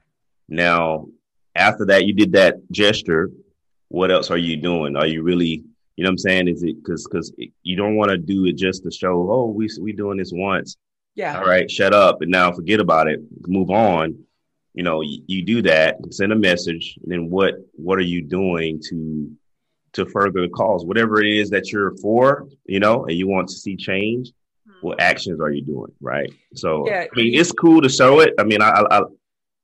[0.48, 1.08] Now,
[1.54, 3.30] after that, you did that gesture.
[3.88, 4.96] What else are you doing?
[4.96, 5.64] Are you really,
[5.96, 6.48] you know what I'm saying?
[6.48, 9.68] Is it because because you don't want to do it just to show, oh, we
[9.80, 10.76] we doing this once.
[11.16, 13.20] Yeah, All right, shut up and now forget about it.
[13.46, 14.16] Move on.
[14.74, 18.22] You know, you, you do that, send a message, and then what what are you
[18.22, 19.36] doing to
[19.94, 20.84] to further the cause?
[20.84, 24.32] Whatever it is that you're for, you know, and you want to see change,
[24.66, 24.86] Hmm.
[24.86, 25.92] what actions are you doing?
[26.00, 26.30] Right.
[26.54, 28.34] So Yeah, I mean it's cool to show it.
[28.38, 29.02] I mean, I, I, I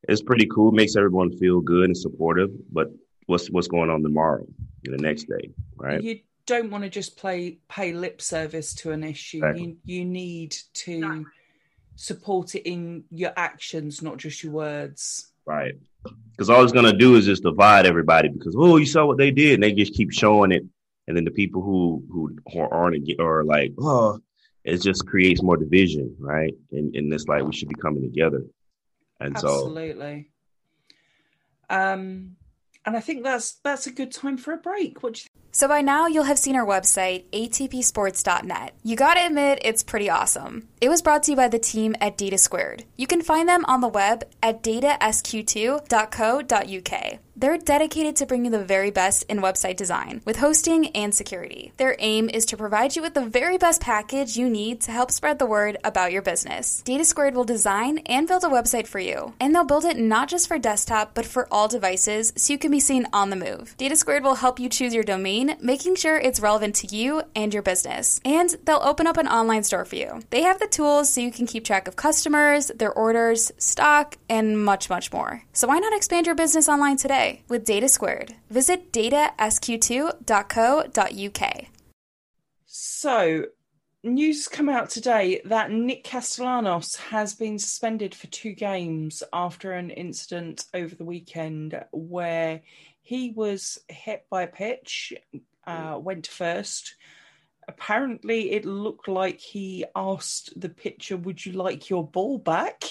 [0.08, 2.90] it's pretty cool, makes everyone feel good and supportive, but
[3.26, 4.46] what's what's going on tomorrow,
[4.84, 6.02] the next day, right?
[6.02, 9.38] you don't want to just play pay lip service to an issue.
[9.38, 9.62] Exactly.
[9.84, 11.26] You you need to
[11.96, 15.32] support it in your actions, not just your words.
[15.46, 15.74] Right.
[16.32, 19.30] Because all it's gonna do is just divide everybody because oh you saw what they
[19.30, 20.64] did and they just keep showing it
[21.08, 24.20] and then the people who who, aren't are like oh
[24.64, 28.44] it just creates more division right and and it's like we should be coming together
[29.20, 30.30] and so Absolutely.
[31.68, 32.36] Um,
[32.84, 35.02] and I think that's that's a good time for a break.
[35.02, 38.74] What do you So by now, you'll have seen our website, atpsports.net.
[38.82, 40.68] You gotta admit, it's pretty awesome.
[40.82, 42.84] It was brought to you by the team at Data Squared.
[42.96, 47.20] You can find them on the web at datasq2.co.uk.
[47.38, 51.70] They're dedicated to bringing you the very best in website design, with hosting and security.
[51.76, 55.10] Their aim is to provide you with the very best package you need to help
[55.10, 56.80] spread the word about your business.
[56.82, 60.28] Data Squared will design and build a website for you, and they'll build it not
[60.28, 63.76] just for desktop, but for all devices so you can be seen on the move.
[63.76, 67.52] Data Squared will help you choose your domain, making sure it's relevant to you and
[67.52, 68.20] your business.
[68.24, 70.20] And they'll open up an online store for you.
[70.30, 74.64] They have the tools so you can keep track of customers, their orders, stock, and
[74.64, 75.44] much, much more.
[75.52, 78.34] So why not expand your business online today with Data Squared?
[78.50, 81.66] Visit datasq2.co.uk.
[82.68, 83.46] So,
[84.02, 89.90] news come out today that Nick Castellanos has been suspended for two games after an
[89.90, 92.62] incident over the weekend where
[93.06, 95.14] he was hit by a pitch,
[95.64, 96.96] uh, went first.
[97.68, 102.82] Apparently, it looked like he asked the pitcher, Would you like your ball back?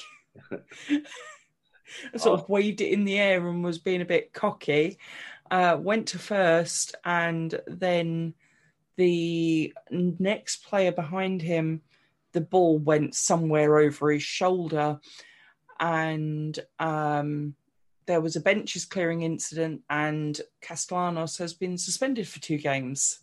[2.16, 5.00] sort of waved it in the air and was being a bit cocky.
[5.52, 8.36] Uh, went to first, and then
[8.96, 11.82] the next player behind him,
[12.32, 14.98] the ball went somewhere over his shoulder,
[15.78, 17.54] and um,
[18.08, 23.20] there was a benches clearing incident, and Castellanos has been suspended for two games.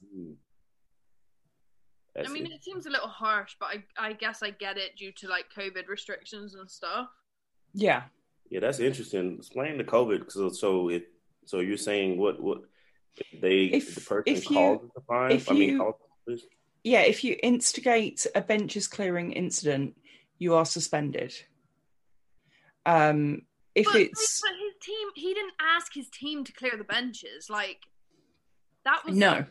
[2.18, 5.12] I mean, it seems a little harsh, but I, I guess I get it due
[5.12, 7.08] to like COVID restrictions and stuff.
[7.72, 8.02] Yeah,
[8.50, 9.36] yeah, that's interesting.
[9.38, 10.30] Explain the COVID.
[10.30, 11.08] So, so it,
[11.46, 12.62] so you're saying what, what
[13.40, 15.32] they, If- the person if you- the fine?
[15.32, 15.70] if I mean,
[16.26, 16.38] you-
[16.84, 17.00] yeah.
[17.00, 19.96] If you instigate a benches clearing incident,
[20.38, 21.32] you are suspended.
[22.84, 23.42] Um,
[23.74, 27.48] if but, it's but his team, he didn't ask his team to clear the benches.
[27.50, 27.78] Like
[28.84, 29.44] that was no,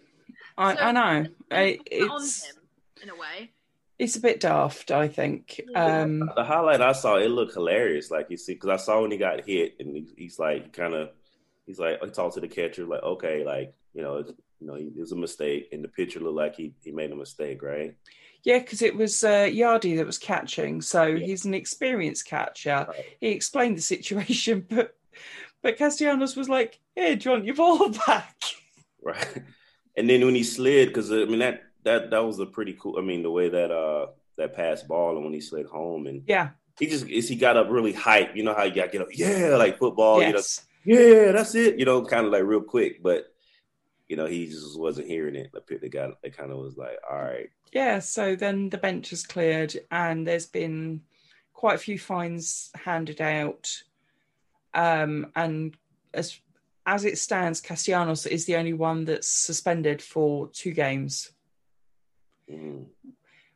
[0.58, 2.56] I, So- I know I, on it's him
[3.04, 3.52] in a way.
[3.98, 4.91] it's a bit daft.
[4.91, 5.62] I think.
[5.76, 8.12] Um, the highlight I saw, it looked hilarious.
[8.12, 10.94] Like you see, because I saw when he got hit, and he, he's like, kind
[10.94, 11.10] of,
[11.65, 14.76] he's like, he talked to the catcher, like, okay, like, you know, it's, you know,
[14.76, 17.96] it was a mistake, and the pitcher looked like he he made a mistake, right?
[18.44, 21.26] Yeah, because it was uh, Yadi that was catching, so Yeah.
[21.26, 22.88] he's an experienced catcher.
[22.89, 23.06] Right.
[23.20, 24.96] He explained the situation, but
[25.62, 28.36] but Castellanos was like, "Hey, do you want your ball back?"
[29.04, 29.43] Right.
[29.97, 32.97] And then when he slid, because I mean that that that was a pretty cool.
[32.97, 36.24] I mean the way that uh that pass ball and when he slid home and
[36.28, 38.36] Yeah, he just is he got up really hype.
[38.36, 40.21] You know how you got get up, yeah, like football.
[40.21, 41.78] yes, You know, yeah, that's it.
[41.78, 43.34] You know, kind of like real quick, but
[44.08, 45.52] you know he just wasn't hearing it.
[45.67, 48.00] The guy, it kind of was like, all right, yeah.
[48.00, 51.02] So then the bench is cleared, and there's been
[51.54, 53.84] quite a few fines handed out.
[54.73, 55.75] Um, and
[56.13, 56.39] as
[56.86, 61.31] as it stands, Castellanos is the only one that's suspended for two games.
[62.49, 62.86] mm,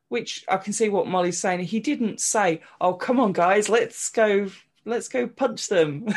[0.09, 1.61] which I can see what Molly's saying.
[1.61, 4.49] He didn't say, "Oh, come on, guys, let's go,
[4.85, 6.07] let's go punch them."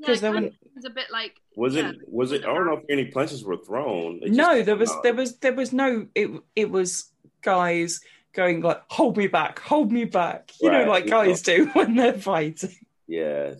[0.00, 2.42] Because it there were of was a bit like was yeah, it was it?
[2.44, 4.20] I don't know if any punches were thrown.
[4.22, 6.06] It just- no, there was uh, there was there was no.
[6.14, 7.10] It it was
[7.42, 8.00] guys
[8.32, 11.96] going like, "Hold me back, hold me back," you know, like you guys do when
[11.96, 12.74] they're fighting.
[13.06, 13.54] Yeah,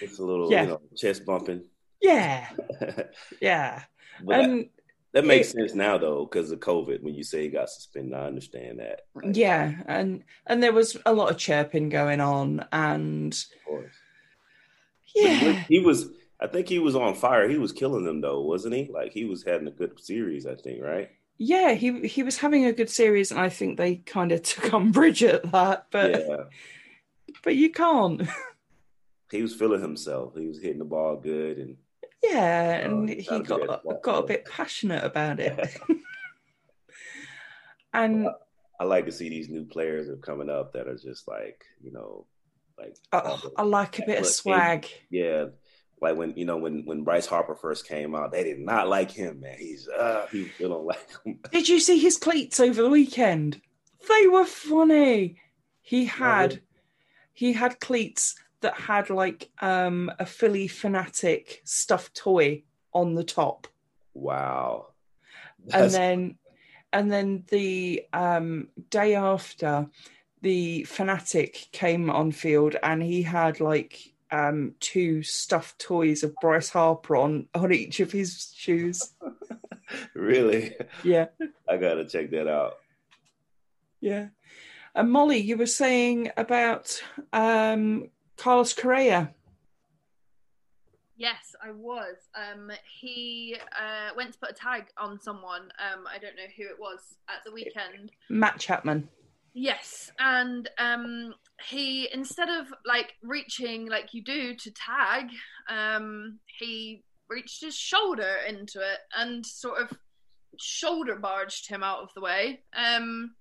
[0.00, 0.62] it's a little Yeah.
[0.62, 1.64] you know chest bumping.
[2.02, 2.48] Yeah,
[3.40, 3.82] yeah,
[4.26, 4.70] that, and
[5.12, 7.02] that makes it- sense now though because of COVID.
[7.02, 9.02] When you say he got suspended, I understand that.
[9.22, 13.94] Yeah, and and there was a lot of chirping going on, and of course.
[15.02, 16.08] He yeah, he was.
[16.40, 17.48] I think he was on fire.
[17.50, 18.88] He was killing them though, wasn't he?
[18.90, 20.46] Like he was having a good series.
[20.46, 21.10] I think, right?
[21.36, 24.72] yeah, he he was having a good series, and I think they kind of took
[24.72, 26.36] umbrage at that, but yeah,
[27.44, 28.22] but you can't.
[29.30, 30.34] he was feeling himself.
[30.36, 31.76] He was hitting the ball good, and
[32.22, 34.02] Yeah, Oh, and it he got.
[34.02, 35.76] Got a bit passionate about it.
[37.94, 38.28] and
[38.78, 41.64] I like to see these new players that are coming up that are just like
[41.82, 42.26] you know,
[42.78, 44.86] like uh, I like a bit of swag.
[45.10, 45.46] yeah.
[46.02, 49.10] Like when you know when when Bryce Harper first came out, they did not like
[49.10, 49.56] him, man.
[49.58, 51.38] He's uh he they don't like him.
[51.52, 53.60] Did you see his cleats over the weekend?
[54.08, 55.38] They were funny.
[55.82, 56.62] He had really?
[57.34, 63.66] he had cleats that had like um a Phillie Phanatic stuffed toy on the top.
[64.14, 64.88] Wow.
[65.72, 66.38] and then
[66.92, 69.88] and then the um, day after
[70.42, 76.70] the Phanatic came on field and he had like um, two stuffed toys of bryce
[76.70, 79.14] harper on on each of his shoes
[80.14, 81.26] really, yeah
[81.68, 82.74] I gotta check that out.
[84.00, 84.28] yeah
[84.94, 88.08] and molly you were saying about um,
[88.40, 89.32] carlos correa
[91.20, 92.16] Yes, I was.
[92.34, 95.64] Um, he uh, went to put a tag on someone.
[95.78, 96.98] Um, I don't know who it was
[97.28, 98.10] at the weekend.
[98.30, 99.06] Matt Chapman.
[99.52, 101.34] Yes, and um,
[101.68, 105.26] he instead of like reaching like you do to tag,
[105.68, 109.92] um, he reached his shoulder into it and sort of
[110.58, 112.62] shoulder barged him out of the way.
[112.74, 113.34] Um,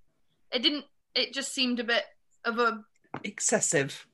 [0.51, 0.83] it didn't.
[1.15, 2.03] It just seemed a bit
[2.43, 2.83] of a
[3.23, 4.05] Excessive.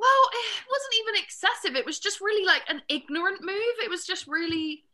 [0.00, 1.76] Well, it wasn't even excessive.
[1.76, 3.74] It was just really like an ignorant move.
[3.84, 4.84] It was just really,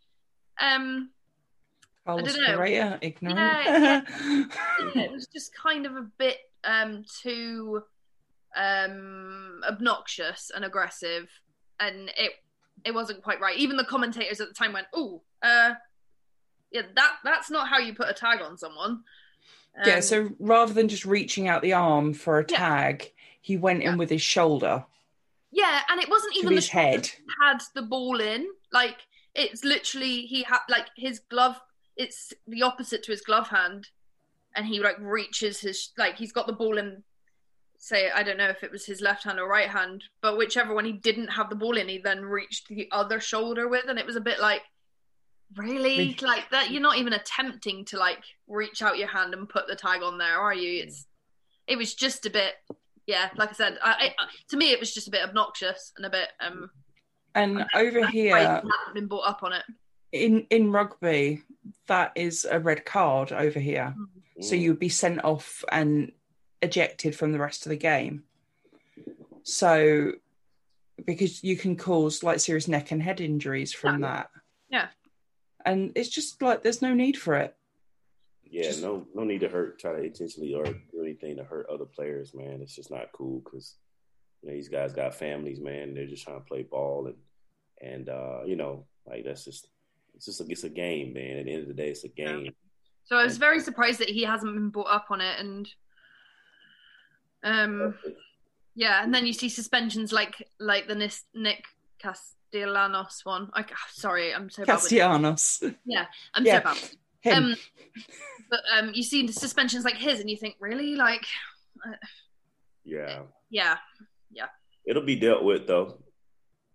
[0.61, 1.11] um,
[2.05, 2.57] Carlos don't know.
[2.57, 3.38] Correa, ignorant.
[4.95, 7.83] Yeah, it was just kind of a bit um too
[8.57, 11.29] um obnoxious and aggressive,
[11.81, 12.33] and it
[12.85, 13.57] it wasn't quite right.
[13.59, 15.75] Even the commentators at the time went, "Oh, uh,
[16.71, 19.03] yeah, that that's not how you put a tag on someone."
[19.85, 22.57] yeah, Um, so rather than just reaching out the arm for a Yeah.
[22.59, 23.92] tag, he went Yeah.
[23.92, 24.85] in with his shoulder
[25.57, 27.11] yeah, and it wasn't even the his head.
[27.42, 28.47] had the ball in.
[28.73, 28.99] Like
[29.35, 31.59] it's literally he had like his glove.
[31.97, 33.88] It's the opposite to his glove hand,
[34.55, 37.03] and he like reaches his like he's got the ball in.
[37.79, 40.75] Say I don't know if it was his left hand or right hand, but whichever
[40.75, 43.99] one he didn't have the ball in, he then reached the other shoulder with, and
[43.99, 44.62] it was a bit like,
[45.57, 46.16] Really?
[46.21, 46.71] like that.
[46.71, 50.19] You're not even attempting to like reach out your hand and put the tag on
[50.19, 50.83] there, are you?
[50.83, 51.07] It's
[51.66, 52.55] it was just a bit.
[53.07, 56.05] Yeah, like I said, I, I, to me it was just a bit obnoxious and
[56.07, 56.71] a bit um
[57.35, 58.64] And over I here hadn't
[58.95, 59.62] been brought up on it.
[60.12, 61.42] in in rugby,
[61.87, 63.95] that is a red card over here.
[64.40, 64.61] So Mm.
[64.61, 66.12] you would be sent off and
[66.62, 68.25] ejected from the rest of the game.
[69.45, 70.12] So
[71.05, 74.31] because you can cause like serious neck and head injuries from that.
[74.69, 74.88] Yeah.
[75.64, 77.55] And it's just like there's no need for it.
[78.50, 79.78] Yeah, no, no need to hurt.
[79.78, 82.61] Try to intentionally or do anything to hurt other players, man.
[82.62, 83.76] It's just not cool because
[84.42, 85.94] you know these guys got families, man.
[85.94, 87.16] They're just trying to play ball and
[87.80, 89.68] and uh, you know like that's just
[90.14, 91.38] it's just a, it's a game, man.
[91.38, 92.54] At the end of the day, it's a game.
[93.04, 95.68] So I was very surprised that he hasn't been brought up on it, and
[97.44, 97.94] um,
[98.74, 101.64] yeah, and then you see suspensions like like the Nis- Nick
[102.00, 103.50] Castellanos one.
[103.54, 104.74] I, sorry, I'm so bad.
[104.74, 105.62] With, Castellanos.
[105.85, 106.59] yeah, I'm Yeah.
[106.59, 106.90] so bad.
[107.27, 107.45] Him.
[107.45, 107.57] Um,
[108.51, 111.25] but um, you see the suspensions like his, and you think, really, like,
[112.85, 113.77] Yeah, yeah,
[114.31, 114.47] yeah.
[114.87, 115.99] it'll be dealt with though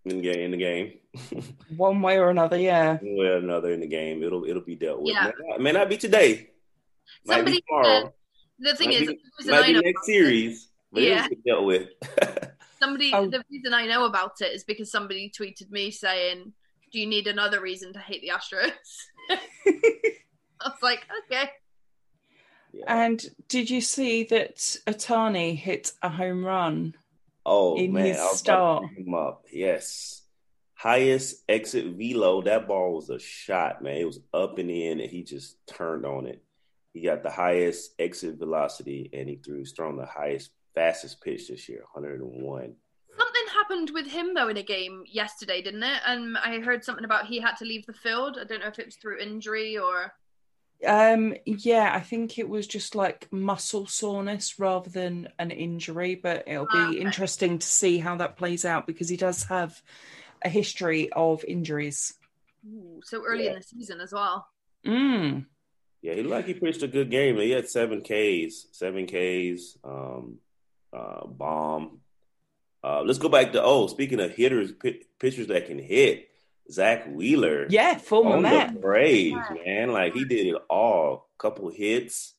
[0.05, 0.39] in the game.
[0.39, 0.93] In the game,
[1.77, 2.97] One way or another, yeah.
[2.97, 5.13] one way or another in the game, it'll it'll be dealt with.
[5.13, 5.31] Yeah.
[5.39, 6.49] May, not, may not be today.
[7.25, 8.13] Might Somebody be tomorrow.
[8.59, 11.25] the thing might is, be, the reason might I be know next series, but Yeah.
[11.25, 11.87] it'll be dealt with.
[12.79, 13.27] Somebody, Oh.
[13.29, 16.51] the reason I know about it is because somebody tweeted me saying,
[16.91, 18.71] "Do you need another reason to hate the Astros?"
[20.65, 21.49] I was like, "Okay."
[22.73, 22.85] Yeah.
[22.87, 24.55] And did you see that
[24.87, 26.95] Ohtani hit a home run?
[27.45, 28.83] Oh in man, his I was start.
[28.83, 29.45] about to him up.
[29.51, 30.21] Yes,
[30.75, 32.41] highest exit velo.
[32.41, 33.97] That ball was a shot, man.
[33.97, 36.43] It was up and in, and he just turned on it.
[36.93, 41.67] He got the highest exit velocity, and he threw strong the highest, fastest pitch this
[41.69, 42.75] year, 101.
[43.17, 46.01] Something happened with him though in a game yesterday, didn't it?
[46.05, 48.37] And I heard something about he had to leave the field.
[48.39, 50.13] I don't know if it was through injury or
[50.85, 56.47] Um, yeah, I think it was just like muscle soreness rather than an injury, but
[56.47, 56.99] it'll be Ah, okay.
[56.99, 59.79] interesting to see how that plays out because he does have
[60.43, 62.15] a history of injuries.
[62.67, 64.47] Ooh, so early in the season as well.
[64.85, 65.45] Mm.
[66.01, 67.37] Yeah, he looked like he pitched a good game.
[67.37, 70.39] He had seven Ks, seven Ks, um,
[70.91, 71.99] uh, bomb.
[72.83, 76.30] Uh, let's go back to oh, speaking of hitters, pi pitchers that can hit,
[76.69, 77.67] Zack Wheeler.
[77.69, 78.73] Yeah, former on Met.
[78.73, 79.91] the Braves, man.
[79.91, 81.29] Like he did it all.
[81.37, 82.33] Couple hits.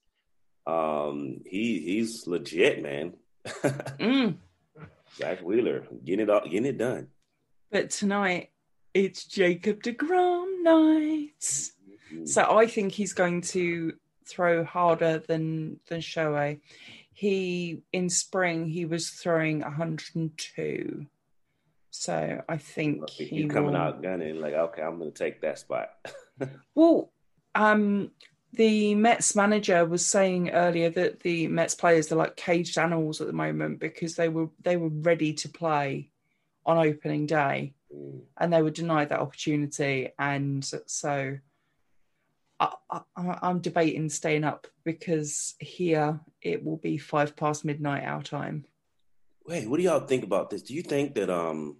[0.66, 3.14] Um, he he's legit, man.
[3.98, 4.36] Mm.
[5.16, 7.08] Zack Wheeler getting it all, getting it done.
[7.70, 8.50] But tonight
[8.94, 11.70] it's Jacob DeGrom night.
[12.24, 13.94] So I think he's going to
[14.28, 16.60] throw harder than than Shohei.
[17.12, 21.06] He in spring he was throwing 102.
[21.94, 23.76] So I think He's he coming will...
[23.76, 25.90] out gunning like, okay, I'm gonna take that spot.
[26.74, 27.12] Well,
[27.54, 28.10] um,
[28.54, 33.28] the Mets manager was saying earlier that the Mets players are like caged animals at
[33.28, 36.10] the moment because they were they were ready to play
[36.66, 38.22] on opening day Mm.
[38.38, 41.38] and they were denied that opportunity, and so
[42.58, 48.22] I, I, I'm debating staying up because here it will be five past midnight our
[48.22, 48.64] time.
[49.46, 50.62] Wait, what do y'all think about this?
[50.62, 51.76] Do you think that um,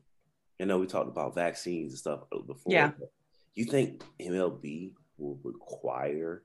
[0.63, 2.73] I know we talked about vaccines and stuff before.
[2.73, 2.93] Yeah.
[3.55, 6.45] You think MLB will require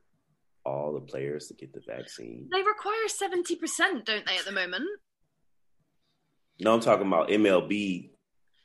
[0.65, 2.49] all the players to get the vaccine?
[2.51, 4.86] They require seventy percent, don't they, at the moment?
[6.59, 8.09] No, I'm talking about MLB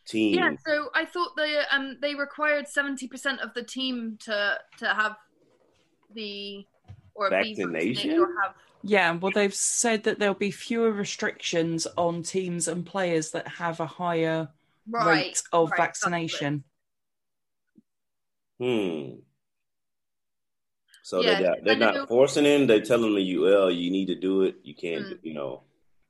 [0.07, 0.35] team.
[0.35, 4.89] Yeah, so I thought they um they required seventy percent of the team to to
[4.89, 5.17] have
[6.15, 6.67] the
[7.15, 7.73] or be Vaccination?
[7.73, 12.87] vaccinated or have Yeah, well, they've said that there'll be fewer restrictions on teams and
[12.87, 14.49] players that have a higher
[14.89, 16.11] right rate of right, that's it.
[16.11, 16.65] vaccination.
[18.61, 19.11] Hmm.
[21.03, 22.67] So Yeah, they're, not, they're not know- forcing it.
[22.67, 24.57] They're telling you, well, you need to do it.
[24.63, 25.19] You can't, Mm.
[25.23, 25.63] you know.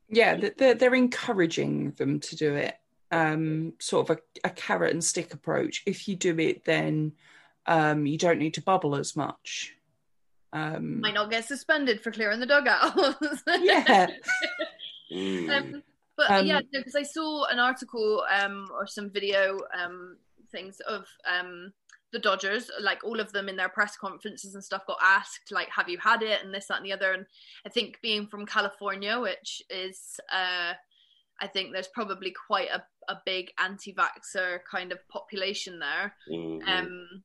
[0.09, 2.77] Yeah, they're, they're encouraging them to do it.
[3.11, 5.83] Um, sort of a, a carrot and stick approach.
[5.87, 7.13] If you do it, then
[7.67, 9.75] um, you don't need to bubble as much.
[10.53, 12.95] Um, might not get suspended for clearing the dugout.
[13.63, 14.09] yeah,
[15.11, 15.51] Mm.
[15.51, 15.83] Um,
[16.29, 20.19] but Um, yeah, because I saw an article um, or some video um,
[20.51, 21.73] things of um,
[22.13, 25.69] the Dodgers, like all of them in their press conferences and stuff, got asked like,
[25.71, 27.13] "Have you had it?" and this, that, and the other.
[27.13, 27.27] And
[27.67, 30.75] I think being from California, which is, uh,
[31.41, 36.15] I think there's probably quite a, a big anti-vaxer kind of population there.
[36.31, 36.69] Mhm.
[36.69, 37.25] Um,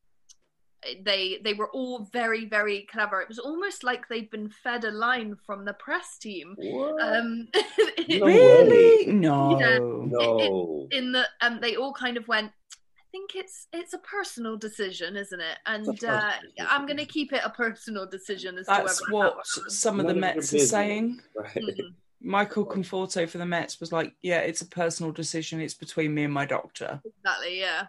[1.03, 3.21] they they were all very very clever.
[3.21, 6.55] It was almost like they'd been fed a line from the press team.
[6.57, 7.01] what?
[7.01, 7.47] Um,
[8.09, 9.07] No really?
[9.11, 9.59] No.
[9.59, 9.79] Yeah.
[9.79, 10.87] no.
[10.91, 15.17] in the um they all kind of went i think it's it's a personal decision
[15.17, 18.99] isn't it and uh, personal i'm going to keep it a personal decision as That's
[18.99, 21.21] to what or not some of the of Mets are saying.
[21.35, 21.53] Right.
[21.55, 21.93] that was- Mhm.
[22.21, 25.61] Michael Conforto for the Mets was like, "Yeah, it's a personal decision.
[25.61, 27.87] It's between me and my doctor." exactly yeah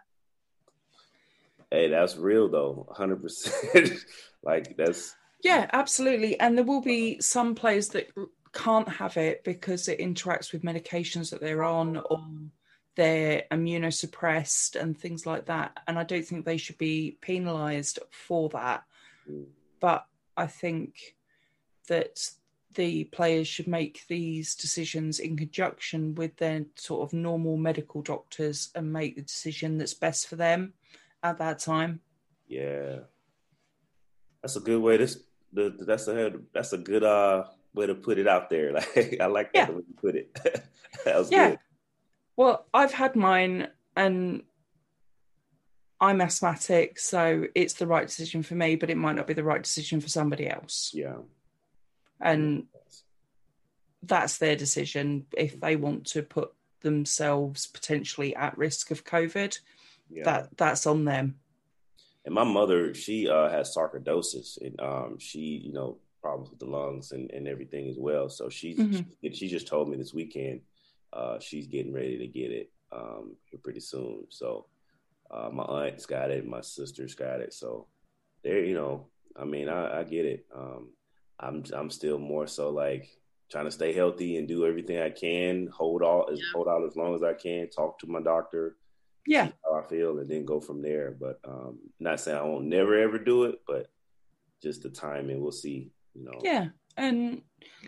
[1.70, 2.86] Hey, that's real though.
[2.98, 3.98] 100%.
[4.42, 6.38] like, that's, Yeah, absolutely.
[6.40, 8.08] And there will be some players that
[8.52, 12.24] can't have it because it interacts with medications that they're on or
[12.96, 15.78] they're immunosuppressed and things like that.
[15.86, 18.84] And I don't think they should be penalised for that.
[19.30, 19.46] mm,
[19.80, 20.06] But
[20.36, 21.14] I think
[21.88, 22.30] that
[22.74, 28.70] the players should make these decisions in conjunction with their sort of normal medical doctors
[28.74, 30.74] and make the decision that's best for them
[31.22, 32.00] at that time.
[32.46, 33.00] yeah.
[34.42, 34.96] That's a good way.
[34.96, 35.18] This,
[35.52, 37.44] the, that's a, that's a good, uh,
[37.74, 38.72] way to put it out there.
[38.96, 39.74] Like, I like that Yeah.
[39.74, 40.32] way you put it.
[41.04, 41.50] that was Yeah.
[41.50, 41.58] good.
[42.36, 44.44] Well, I've had mine and
[46.00, 49.42] I'm asthmatic, so it's the right decision for me, but it might not be the
[49.42, 50.92] right decision for somebody else.
[50.94, 51.16] Yeah.
[52.20, 52.66] And
[54.04, 56.52] that's their decision if they want to put
[56.82, 59.58] themselves potentially at risk of COVID.
[60.10, 60.24] Yeah.
[60.24, 61.38] That that's on them.
[62.24, 66.66] And my mother, she uh, has sarcoidosis, and um, she, you know, problems with the
[66.66, 68.28] lungs and, and everything as well.
[68.28, 69.06] So she, Mhm.
[69.22, 70.60] she she just told me this weekend
[71.12, 74.26] uh, she's getting ready to get it um, here pretty soon.
[74.28, 74.66] So
[75.30, 77.54] uh, my aunt's got it, my sister's got it.
[77.54, 77.86] So
[78.42, 79.06] there, you know,
[79.36, 80.44] I mean, I, I get it.
[80.54, 80.90] Um,
[81.40, 83.08] I'm I'm still more so like
[83.50, 86.44] trying to stay healthy and do everything I can, hold all as Yeah.
[86.54, 88.76] hold out as long as I can, talk to my doctor,
[89.28, 89.50] Yeah.
[89.62, 91.10] how I feel, and then go from there.
[91.10, 93.90] But um, not saying I won't never ever do it, but
[94.62, 95.90] just the timing, we'll see.
[96.14, 96.68] You know, Yeah.
[96.96, 97.42] And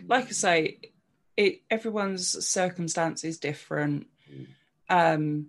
[0.07, 0.79] like I say,
[1.35, 4.07] it everyone's circumstance is different.
[4.31, 4.47] Mm.
[4.89, 5.47] Um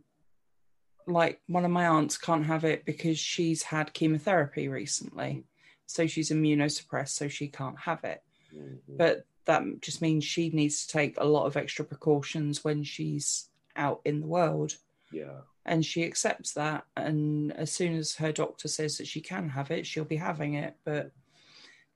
[1.07, 5.45] like one of my aunts can't have it because she's had chemotherapy recently.
[5.87, 8.23] So she's immunosuppressed, so she can't have it.
[8.55, 8.79] Mhm.
[8.89, 13.49] But that just means she needs to take a lot of extra precautions when she's
[13.77, 14.73] out in the world.
[15.13, 16.85] yeah, And she accepts that.
[16.97, 20.55] And as soon as her doctor says that she can have it, she'll be having
[20.55, 20.75] it.
[20.85, 21.13] But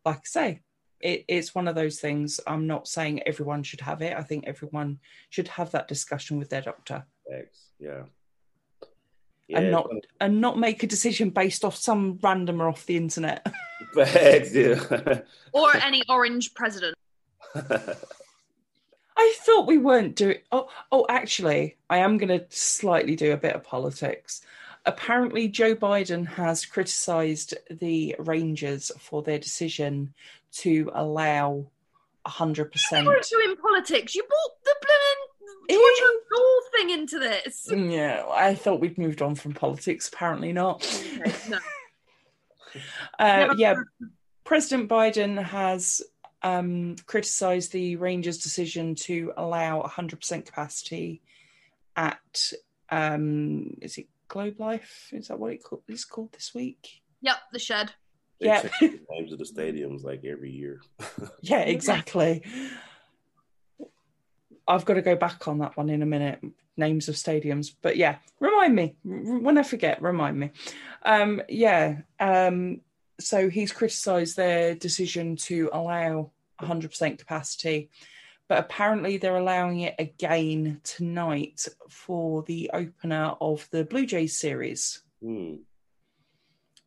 [0.05, 0.61] like I say,
[1.01, 2.41] it, it's one of those things.
[2.47, 4.17] I'm not saying everyone should have it.
[4.17, 5.01] I think everyone
[5.31, 7.71] should have that discussion with their doctor Thanks.
[7.79, 8.03] Yeah.
[9.49, 9.91] and Yeah, not
[10.21, 13.47] and not make a decision based off some randomer off the internet.
[13.95, 15.21] Facts, yeah.
[15.53, 16.97] or any orange president
[19.17, 20.39] I thought we weren't doing.
[20.53, 24.43] Oh, oh, actually, I am going to slightly do a bit of politics.
[24.85, 30.15] Apparently, Joe Biden has criticised the Rangers for their decision
[30.53, 31.67] to allow
[32.27, 32.71] 100%.
[32.93, 35.27] you weren't doing politics you brought the blooming.
[35.69, 40.09] Georgia Dole thing into this Yeah, I thought we'd moved on from politics.
[40.09, 40.85] Apparently not.
[41.21, 41.59] Okay, no.
[43.19, 43.75] Uh, yeah,
[44.45, 46.03] President Biden has
[46.47, 51.21] um, criticised the Rangers' decision to allow 100% capacity
[51.97, 52.53] at
[52.89, 55.09] um, is it Globe Life?
[55.13, 57.03] Is that what it called, it's called this week?
[57.23, 57.93] yep the shed
[58.39, 58.69] They Yeah.
[59.11, 60.81] names of the stadiums like every year.
[61.41, 62.45] Yeah, exactly.
[64.69, 66.41] I've got to go back on that one in a minute.
[66.77, 70.03] Names of stadiums, but yeah, remind me when I forget.
[70.03, 70.51] Remind me.
[71.03, 72.03] Um, yeah.
[72.21, 72.83] Um,
[73.19, 77.91] so he's criticised their decision to allow 100% capacity,
[78.49, 85.03] but apparently they're allowing it again tonight for the opener of the Blue Jays series.
[85.23, 85.57] Hmm.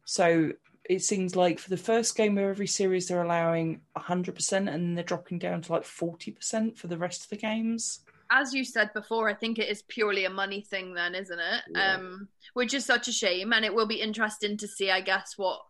[0.05, 0.53] So
[0.89, 5.03] it seems like for the first game of every series, they're allowing 100% and they're
[5.03, 7.99] dropping down to like 40% for the rest of the games.
[8.31, 11.63] As you said before, I think it is purely a money thing, then, isn't it?
[11.69, 11.95] Yeah.
[11.95, 15.33] Um, which is such a shame, and it will be interesting to see, I guess,
[15.37, 15.61] what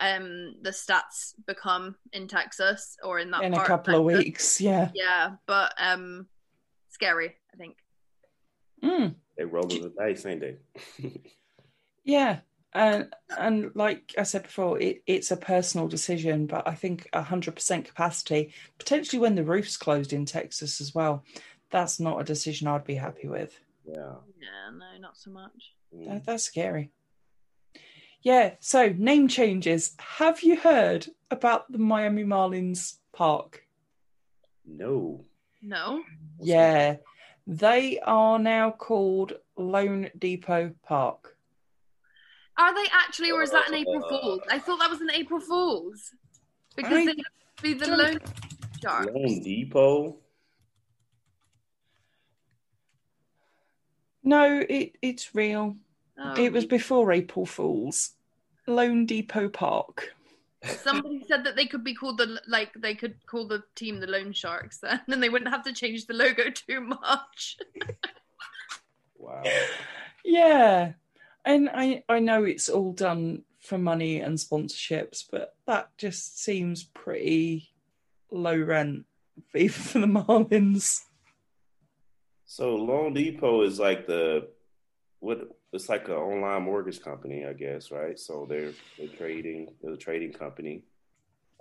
[0.00, 4.24] um the stats become in Texas or in that In a couple of Texas.
[4.24, 4.90] weeks, yeah.
[4.94, 6.26] Yeah, but um,
[6.90, 7.34] scary.
[7.54, 7.76] I think.
[8.82, 9.14] Mm.
[9.36, 10.56] They rolling the dice, ain't they?
[12.04, 12.40] Yeah.
[12.74, 17.54] And and like I said before, it, it's a personal decision, but I think hundred
[17.54, 21.24] percent capacity, potentially when the roof's closed in Texas as well,
[21.70, 23.58] that's not a decision I'd be happy with.
[23.84, 24.14] yeah.
[24.38, 25.72] Yeah, no, not so much.
[25.94, 26.08] Mm.
[26.08, 26.90] That, that's scary.
[28.28, 29.94] Yeah, so name changes.
[29.98, 33.62] Have you heard about the Miami Marlins park?
[34.66, 35.24] No.
[35.62, 36.02] No.
[36.38, 36.96] Yeah.
[37.46, 41.38] They are now called Loan Depot Park.
[42.58, 44.40] Are they actually, or is that an April Uh, Fool's?
[44.50, 46.12] I thought that was an April Fool's
[46.76, 47.14] because I they
[47.62, 48.18] be the don't- loan
[48.82, 49.06] shark.
[49.06, 50.16] Loan Depot.
[54.22, 55.78] No, it, it's real.
[56.18, 58.10] Oh, It was before April Fools.
[58.68, 60.14] Loan Depot Park.
[60.64, 64.06] Somebody said that they could be called the like they could call the team the
[64.06, 67.58] Loan Sharks then, and they wouldn't have to change the logo too much.
[69.20, 69.42] Wow.
[70.24, 70.92] Yeah.
[71.44, 76.84] And I, I know it's all done for money and sponsorships, but that just seems
[76.84, 77.70] pretty
[78.30, 79.06] low rent
[79.54, 81.00] even for the Marlins.
[82.44, 84.48] So Loan Depot is like the
[85.20, 85.48] what?
[85.72, 88.18] It's like an online mortgage company, I guess, right?
[88.18, 89.68] So they're they're trading.
[89.82, 90.82] They're a trading company.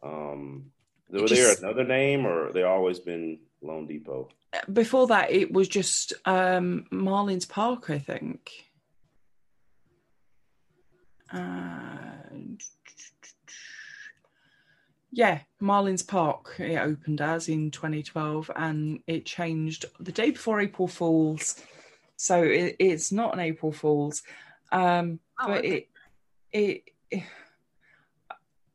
[0.03, 0.71] Um,
[1.09, 4.29] was there another name, or they always been Loan Depot?
[4.71, 8.51] Before that, it was just um, Marlins Park, I think.
[11.31, 11.97] Uh,
[15.11, 16.55] yeah, Marlins Park.
[16.59, 21.61] It opened as in 2012, and it changed the day before April Fools.
[22.17, 24.23] So it, it's not an April Fools,
[24.71, 25.87] um, Oh, but okay.
[26.51, 27.23] it, it.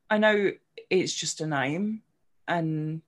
[0.09, 0.53] I know
[0.89, 2.03] it's just a name,
[2.47, 3.03] and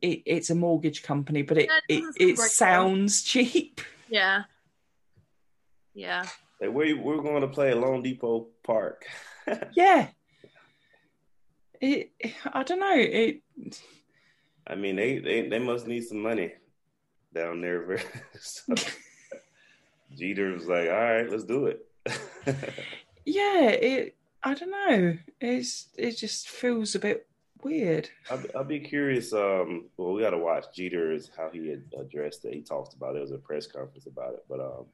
[0.00, 2.50] it, it's a mortgage company, but it Yeah, it it, it sound right.
[2.50, 3.80] sounds cheap.
[4.08, 4.44] Yeah.
[5.94, 6.24] Yeah.
[6.60, 9.06] Like we we're going to play at Loan Depot Park.
[9.74, 10.08] Yeah.
[11.80, 12.12] It,
[12.52, 12.94] I don't know.
[12.94, 13.40] It
[14.66, 16.52] I mean, they, they they must need some money
[17.34, 17.98] down there.
[18.40, 18.74] so,
[20.16, 21.86] Jeter was like, "All right, let's do it."
[23.24, 25.16] yeah, it I don't know.
[25.40, 27.26] It's it just feels a bit
[27.62, 28.08] weird.
[28.30, 29.32] I'll, I'll be curious.
[29.32, 32.54] Um, well, we got to watch Jeter's how he had addressed it.
[32.54, 33.18] He talked about it.
[33.18, 34.86] It was a press conference about it, but um,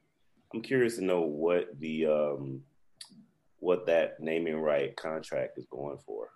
[0.53, 2.61] I'm curious to know what the um,
[3.59, 6.29] what that naming right contract is going for.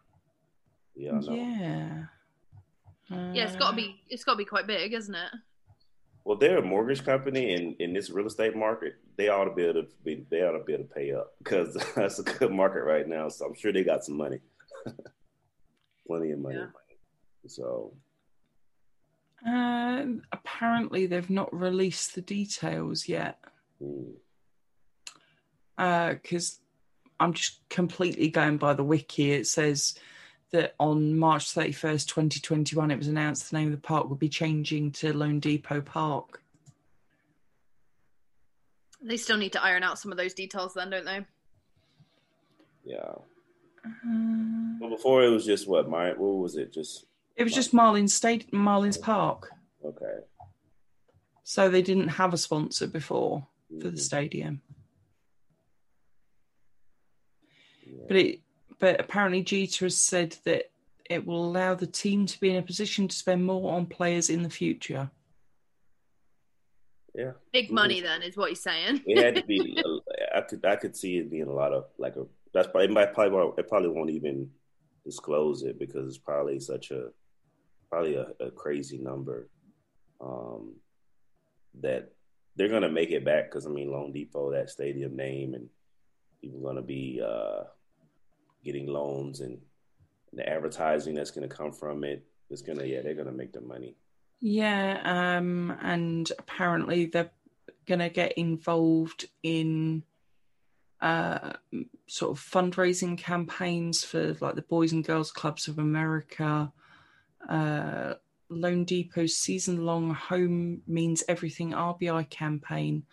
[0.95, 1.33] Yeah, I know.
[1.33, 2.03] Yeah.
[3.33, 4.01] Yeah, it's got to Uh, be.
[4.09, 5.31] It's got to be quite big, isn't it?
[6.23, 9.63] Well, they're a mortgage company, and in this real estate market, they ought to be
[9.63, 12.51] able to be, they ought to be able to pay up because that's a good
[12.51, 13.27] market right now.
[13.29, 14.39] So I'm sure they got some money,
[16.07, 16.57] plenty of money.
[16.57, 16.67] Yeah.
[17.47, 17.93] So
[19.47, 23.39] Uh, apparently, they've not released the details yet.
[23.81, 24.13] mm,
[25.75, 26.59] because
[27.19, 29.31] I'm just completely going by the wiki.
[29.31, 29.95] It says
[30.51, 34.29] that on March 31st, 2021, it was announced the name of the park would be
[34.29, 36.41] changing to Loan Depot Park.
[39.01, 41.25] They still need to iron out some of those details, then, don't they?
[42.85, 42.97] yeah.
[42.97, 46.71] Uh, Well, before it was just what my what was it?
[46.73, 49.51] Just it was just Marlins State, Marlins Park.
[49.83, 50.17] okay.
[51.43, 53.47] So they didn't have a sponsor before
[53.81, 53.99] for the Mhm.
[53.99, 54.61] stadium.
[57.85, 58.03] Yeah.
[58.07, 58.39] But it,
[58.81, 60.71] but apparently Jeter has said that
[61.09, 64.29] it will allow the team to be in a position to spend more on players
[64.29, 65.09] in the future.
[67.13, 67.33] yeah.
[67.51, 67.73] Big Mhm.
[67.73, 69.03] money, then, is what he's saying.
[69.05, 69.77] It had to be.
[70.33, 72.25] I could I could see it being a lot of like a.
[72.53, 74.49] That's probably it might probably won't, it probably won't even
[75.05, 77.09] disclose it because it's probably such a
[77.89, 79.49] probably a, a crazy number
[80.21, 80.75] um,
[81.81, 82.13] that
[82.55, 85.67] they're gonna make it back because I mean Loan Depot that stadium name and
[86.39, 87.63] people gonna be uh,
[88.63, 89.59] getting loans and,
[90.33, 92.25] the advertising that's gonna come from it.
[92.49, 93.97] It's gonna yeah they're gonna make the money.
[94.39, 97.31] Yeah, um, and apparently they're
[97.85, 100.03] going to get involved in
[100.99, 101.53] uh,
[102.07, 106.71] sort of fundraising campaigns for like the Boys and Girls Clubs of America,
[107.49, 108.13] uh,
[108.49, 113.03] Loan Depot's season long Home Means Everything RBI campaign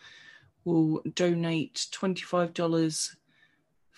[0.64, 3.16] will donate $25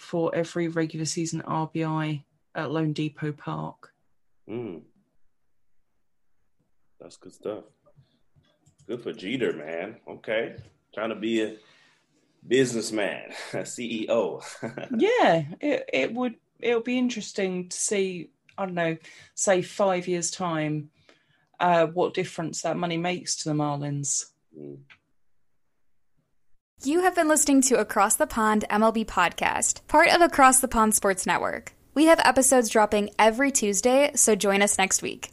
[0.00, 2.24] for every regular season RBI
[2.54, 3.92] at Loan Depot Park.
[4.48, 4.80] Mm.
[6.98, 7.64] That's good stuff.
[8.88, 9.96] Good for Jeter, man.
[10.08, 10.56] Okay.
[10.94, 11.56] Trying to be a
[12.48, 14.42] businessman, a CEO.
[14.96, 18.96] yeah, it, it would it'll be interesting to see, I don't know,
[19.34, 20.90] say five years time,
[21.60, 24.24] uh, what difference that money makes to the Marlins.
[24.58, 24.78] Mm.
[26.82, 30.94] You have been listening to Across the Pond MLB podcast, part of Across the Pond
[30.94, 31.74] Sports Network.
[31.92, 35.30] We have episodes dropping every Tuesday, so join us next week.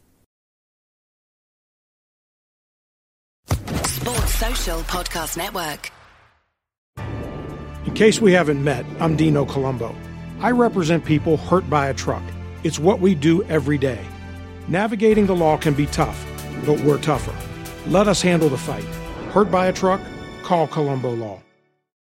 [3.48, 5.90] Sports Social Podcast Network.
[7.88, 9.96] In case we haven't met, I'm Dino Colombo.
[10.42, 12.24] I represent people hurt by a truck.
[12.66, 14.04] It's what we do every day.
[14.68, 16.28] Navigating the law can be tough,
[16.66, 17.34] but we're tougher.
[17.90, 18.84] Let us handle the fight.
[19.32, 20.02] Hurt by a truck?
[20.48, 21.47] Call Colombo Law.